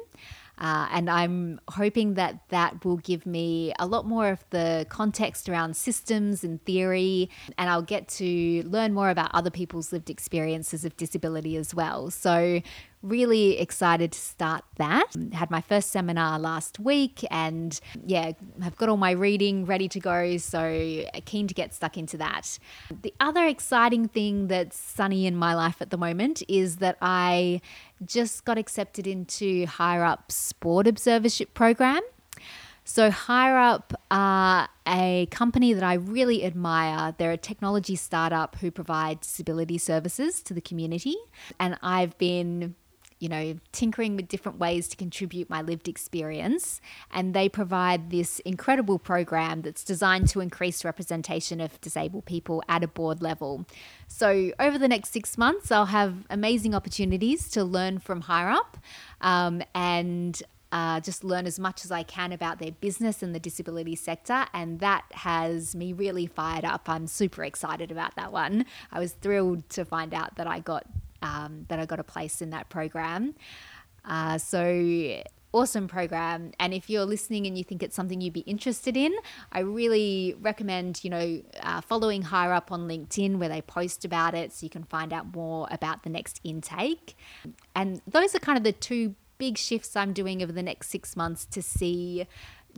Uh, 0.58 0.88
and 0.92 1.12
I'm 1.12 1.62
hoping 1.70 2.16
that 2.16 2.40
that 2.50 2.84
will 2.84 2.98
give 2.98 3.28
me 3.28 3.72
a 3.78 3.86
lot 3.86 4.08
more 4.08 4.30
of 4.30 4.44
the 4.50 4.88
context 4.90 5.48
around 5.48 5.78
systems 5.78 6.44
and 6.44 6.60
theory, 6.66 7.30
and 7.60 7.70
I'll 7.70 7.84
get 7.84 8.08
to 8.08 8.64
learn 8.64 8.96
more 8.96 9.12
about 9.12 9.30
other 9.36 9.52
people's 9.52 9.94
lived 9.94 10.10
experiences 10.10 10.84
of 10.84 10.98
disability 10.98 11.56
as 11.56 11.76
well. 11.76 12.10
So, 12.10 12.64
really 13.08 13.60
excited 13.60 14.12
to 14.12 14.20
start 14.20 14.64
that. 14.78 15.16
Had 15.34 15.50
my 15.50 15.62
first 15.62 15.92
seminar 15.92 16.40
last 16.40 16.80
week 16.80 17.24
and 17.32 17.80
yeah, 18.06 18.32
I've 18.62 18.76
got 18.76 18.90
all 18.90 18.98
my 18.98 19.12
reading 19.12 19.66
ready 19.66 19.88
to 19.90 20.00
go. 20.00 20.38
So 20.38 21.04
keen 21.26 21.48
to 21.48 21.54
get 21.54 21.74
stuck 21.74 21.98
into 21.98 22.18
that. 22.18 22.60
The 23.02 23.14
other 23.20 23.46
exciting 23.46 24.08
thing 24.08 24.48
that's 24.48 24.78
sunny 24.78 25.26
in 25.26 25.36
my 25.36 25.54
life 25.54 25.82
at 25.82 25.90
the 25.90 25.98
moment 25.98 26.44
is 26.48 26.78
that 26.78 26.98
I 27.02 27.62
just 28.06 28.46
got 28.46 28.58
accepted 28.58 29.08
into 29.08 29.66
HireUp's 29.66 30.54
Board 30.54 30.86
Observership 30.86 31.54
Program. 31.54 32.02
So, 32.90 33.12
HireUp 33.12 33.94
are 34.10 34.70
a 34.88 35.28
company 35.30 35.74
that 35.74 35.84
I 35.84 35.96
really 35.96 36.46
admire. 36.46 37.14
They're 37.18 37.34
a 37.34 37.38
technology 37.38 37.98
startup 37.98 38.56
who 38.56 38.72
provide 38.72 39.20
disability 39.20 39.78
services 39.78 40.42
to 40.44 40.54
the 40.54 40.62
community. 40.62 41.18
And 41.60 41.78
I've 41.82 42.18
been 42.18 42.76
you 43.20 43.30
know, 43.30 43.58
tinkering 43.72 44.16
with 44.16 44.28
different 44.28 44.60
ways 44.60 44.88
to 44.90 44.96
contribute 44.96 45.50
my 45.50 45.62
lived 45.62 45.88
experience. 45.88 46.80
And 47.12 47.34
they 47.34 47.50
provide 47.50 48.10
this 48.12 48.40
incredible 48.40 49.00
program 49.00 49.62
that's 49.62 49.84
designed 49.84 50.30
to 50.30 50.40
increase 50.40 50.86
representation 50.86 51.60
of 51.60 51.80
disabled 51.82 52.26
people 52.26 52.64
at 52.70 52.84
a 52.84 52.88
board 52.88 53.22
level. 53.22 53.66
So, 54.08 54.52
over 54.60 54.78
the 54.78 54.88
next 54.88 55.12
six 55.12 55.38
months, 55.38 55.72
I'll 55.72 55.88
have 55.88 56.26
amazing 56.30 56.76
opportunities 56.76 57.50
to 57.52 57.64
learn 57.64 58.00
from 58.00 58.24
HireUp 58.24 58.76
um, 59.22 59.64
and 59.74 60.42
uh, 60.72 61.00
just 61.00 61.24
learn 61.24 61.46
as 61.46 61.60
much 61.60 61.86
as 61.86 61.92
I 61.92 62.04
can 62.04 62.32
about 62.32 62.60
their 62.60 62.72
business 62.72 63.24
and 63.24 63.34
the 63.34 63.40
disability 63.40 63.96
sector. 63.96 64.46
And 64.54 64.80
that 64.80 65.06
has 65.12 65.76
me 65.76 65.94
really 65.94 66.28
fired 66.28 66.66
up. 66.66 66.90
I'm 66.90 67.08
super 67.08 67.44
excited 67.44 67.92
about 67.92 68.16
that 68.16 68.32
one. 68.32 68.66
I 68.92 69.00
was 69.00 69.14
thrilled 69.14 69.70
to 69.70 69.86
find 69.86 70.14
out 70.14 70.36
that 70.36 70.48
I 70.48 70.60
got 70.60 70.86
um, 71.22 71.66
that 71.70 71.80
I 71.80 71.86
got 71.86 72.00
a 72.00 72.04
place 72.04 72.42
in 72.42 72.50
that 72.52 72.70
program. 72.70 73.36
Uh, 74.06 74.38
so 74.38 75.22
awesome 75.54 75.88
program 75.88 76.52
and 76.60 76.74
if 76.74 76.90
you're 76.90 77.06
listening 77.06 77.48
and 77.48 77.58
you 77.58 77.64
think 77.64 77.82
it's 77.82 77.96
something 77.96 78.20
you'd 78.20 78.34
be 78.34 78.42
interested 78.42 78.98
in 78.98 79.16
i 79.54 79.60
really 79.60 80.36
recommend 80.42 81.04
you 81.04 81.10
know 81.10 81.42
uh, 81.62 81.80
following 81.82 82.22
HireUp 82.22 82.72
on 82.72 82.88
linkedin 82.88 83.38
where 83.38 83.48
they 83.48 83.62
post 83.62 84.04
about 84.04 84.36
it 84.36 84.52
so 84.52 84.66
you 84.66 84.70
can 84.70 84.84
find 84.84 85.14
out 85.14 85.34
more 85.34 85.68
about 85.72 86.04
the 86.04 86.10
next 86.10 86.42
intake 86.44 87.16
and 87.76 88.02
those 88.06 88.36
are 88.36 88.40
kind 88.40 88.58
of 88.58 88.64
the 88.64 88.74
two 88.74 89.16
big 89.38 89.58
shifts 89.58 89.96
i'm 89.96 90.12
doing 90.12 90.44
over 90.44 90.52
the 90.52 90.64
next 90.64 90.90
six 90.90 91.16
months 91.16 91.46
to 91.46 91.62
see 91.62 92.28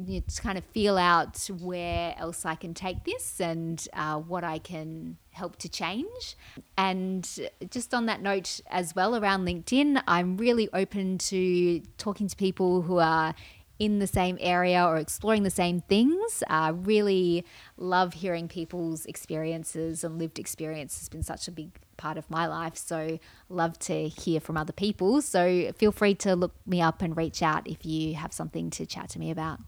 you 0.06 0.16
know, 0.16 0.24
to 0.28 0.42
kind 0.42 0.58
of 0.58 0.64
feel 0.66 0.98
out 0.98 1.38
where 1.60 2.16
else 2.18 2.46
I 2.46 2.56
can 2.56 2.74
take 2.74 3.04
this 3.04 3.40
and 3.42 3.86
uh, 3.94 4.18
what 4.18 4.44
I 4.44 4.60
can 4.60 5.18
help 5.32 5.58
to 5.58 5.70
change. 5.70 6.38
And 6.78 7.28
just 7.70 7.94
on 7.94 8.06
that 8.06 8.22
note, 8.22 8.62
as 8.70 8.96
well, 8.96 9.16
around 9.16 9.46
LinkedIn, 9.46 10.02
I'm 10.08 10.38
really 10.38 10.70
open 10.74 11.18
to 11.18 11.82
talking 11.98 12.28
to 12.28 12.36
people 12.36 12.84
who 12.84 12.98
are 13.00 13.36
in 13.80 14.00
the 14.00 14.08
same 14.08 14.38
area 14.42 14.86
or 14.86 14.98
exploring 14.98 15.44
the 15.44 15.50
same 15.50 15.82
things. 15.82 16.44
Uh, 16.48 16.74
really 16.76 17.46
love 17.78 18.14
hearing 18.14 18.48
people's 18.48 19.06
experiences 19.06 20.04
and 20.04 20.20
lived 20.20 20.38
experience 20.38 21.00
has 21.00 21.08
been 21.08 21.24
such 21.24 21.48
a 21.48 21.52
big 21.52 21.72
part 21.96 22.18
of 22.18 22.30
my 22.30 22.46
life. 22.46 22.76
So 22.76 23.20
love 23.48 23.80
to 23.80 24.10
hear 24.10 24.42
from 24.42 24.58
other 24.58 24.74
people. 24.74 25.22
So 25.22 25.72
feel 25.78 25.94
free 25.94 26.16
to 26.16 26.36
look 26.36 26.54
me 26.66 26.82
up 26.82 27.02
and 27.02 27.16
reach 27.16 27.42
out 27.42 27.68
if 27.68 27.86
you 27.86 28.16
have 28.16 28.34
something 28.34 28.70
to 28.72 28.86
chat 28.86 29.10
to 29.10 29.20
me 29.20 29.32
about. 29.32 29.60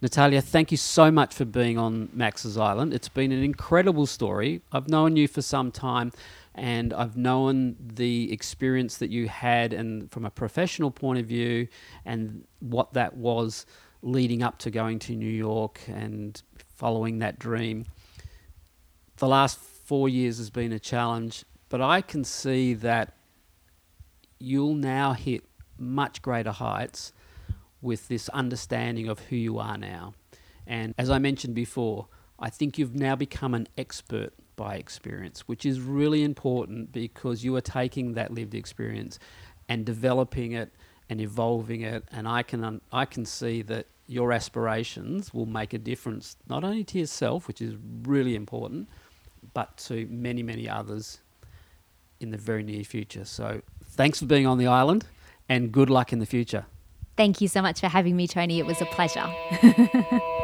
Natalia, 0.00 0.40
thank 0.40 0.70
you 0.70 0.76
so 0.76 1.10
much 1.10 1.34
for 1.34 1.44
being 1.44 1.78
on 1.78 2.08
Max's 2.12 2.58
Island. 2.58 2.92
It's 2.92 3.08
been 3.08 3.32
an 3.32 3.42
incredible 3.42 4.06
story. 4.06 4.62
I've 4.72 4.88
known 4.88 5.16
you 5.16 5.26
for 5.28 5.42
some 5.42 5.70
time 5.70 6.12
and 6.54 6.92
I've 6.92 7.16
known 7.16 7.76
the 7.80 8.32
experience 8.32 8.98
that 8.98 9.10
you 9.10 9.28
had 9.28 9.72
and 9.72 10.10
from 10.10 10.24
a 10.24 10.30
professional 10.30 10.90
point 10.90 11.18
of 11.18 11.26
view 11.26 11.68
and 12.04 12.44
what 12.60 12.92
that 12.94 13.16
was 13.16 13.66
leading 14.02 14.42
up 14.42 14.58
to 14.58 14.70
going 14.70 14.98
to 15.00 15.14
New 15.14 15.26
York 15.26 15.80
and 15.88 16.40
following 16.74 17.18
that 17.18 17.38
dream. 17.38 17.86
The 19.16 19.28
last 19.28 19.58
4 19.58 20.08
years 20.08 20.38
has 20.38 20.50
been 20.50 20.72
a 20.72 20.78
challenge, 20.78 21.44
but 21.68 21.80
I 21.80 22.00
can 22.00 22.24
see 22.24 22.74
that 22.74 23.14
you'll 24.38 24.74
now 24.74 25.14
hit 25.14 25.44
much 25.78 26.22
greater 26.22 26.52
heights 26.52 27.12
with 27.82 28.08
this 28.08 28.28
understanding 28.30 29.08
of 29.08 29.20
who 29.20 29.36
you 29.36 29.58
are 29.58 29.76
now. 29.76 30.14
And 30.66 30.94
as 30.98 31.10
I 31.10 31.18
mentioned 31.18 31.54
before, 31.54 32.08
I 32.38 32.50
think 32.50 32.78
you've 32.78 32.94
now 32.94 33.16
become 33.16 33.54
an 33.54 33.68
expert 33.78 34.32
by 34.56 34.76
experience, 34.76 35.40
which 35.46 35.64
is 35.64 35.80
really 35.80 36.24
important 36.24 36.92
because 36.92 37.44
you 37.44 37.54
are 37.56 37.60
taking 37.60 38.14
that 38.14 38.32
lived 38.32 38.54
experience 38.54 39.18
and 39.68 39.84
developing 39.84 40.52
it 40.52 40.72
and 41.08 41.20
evolving 41.20 41.82
it. 41.82 42.04
And 42.10 42.26
I 42.26 42.42
can 42.42 42.80
I 42.92 43.04
can 43.04 43.24
see 43.24 43.62
that 43.62 43.86
your 44.08 44.32
aspirations 44.32 45.34
will 45.34 45.46
make 45.46 45.72
a 45.72 45.78
difference 45.78 46.36
not 46.48 46.64
only 46.64 46.84
to 46.84 46.98
yourself, 46.98 47.48
which 47.48 47.60
is 47.60 47.74
really 48.02 48.34
important, 48.34 48.88
but 49.54 49.76
to 49.78 50.06
many 50.10 50.42
many 50.42 50.68
others 50.68 51.20
in 52.18 52.30
the 52.30 52.38
very 52.38 52.62
near 52.62 52.84
future. 52.84 53.24
So 53.24 53.62
thanks 53.84 54.20
for 54.20 54.26
being 54.26 54.46
on 54.46 54.58
the 54.58 54.66
island, 54.66 55.06
and 55.48 55.70
good 55.70 55.90
luck 55.90 56.12
in 56.12 56.18
the 56.18 56.26
future. 56.26 56.66
Thank 57.16 57.40
you 57.40 57.48
so 57.48 57.62
much 57.62 57.80
for 57.80 57.88
having 57.88 58.14
me, 58.16 58.26
Tony. 58.26 58.58
It 58.58 58.66
was 58.66 58.80
a 58.80 58.86
pleasure. 58.86 59.26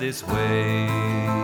this 0.00 0.26
way. 0.26 1.39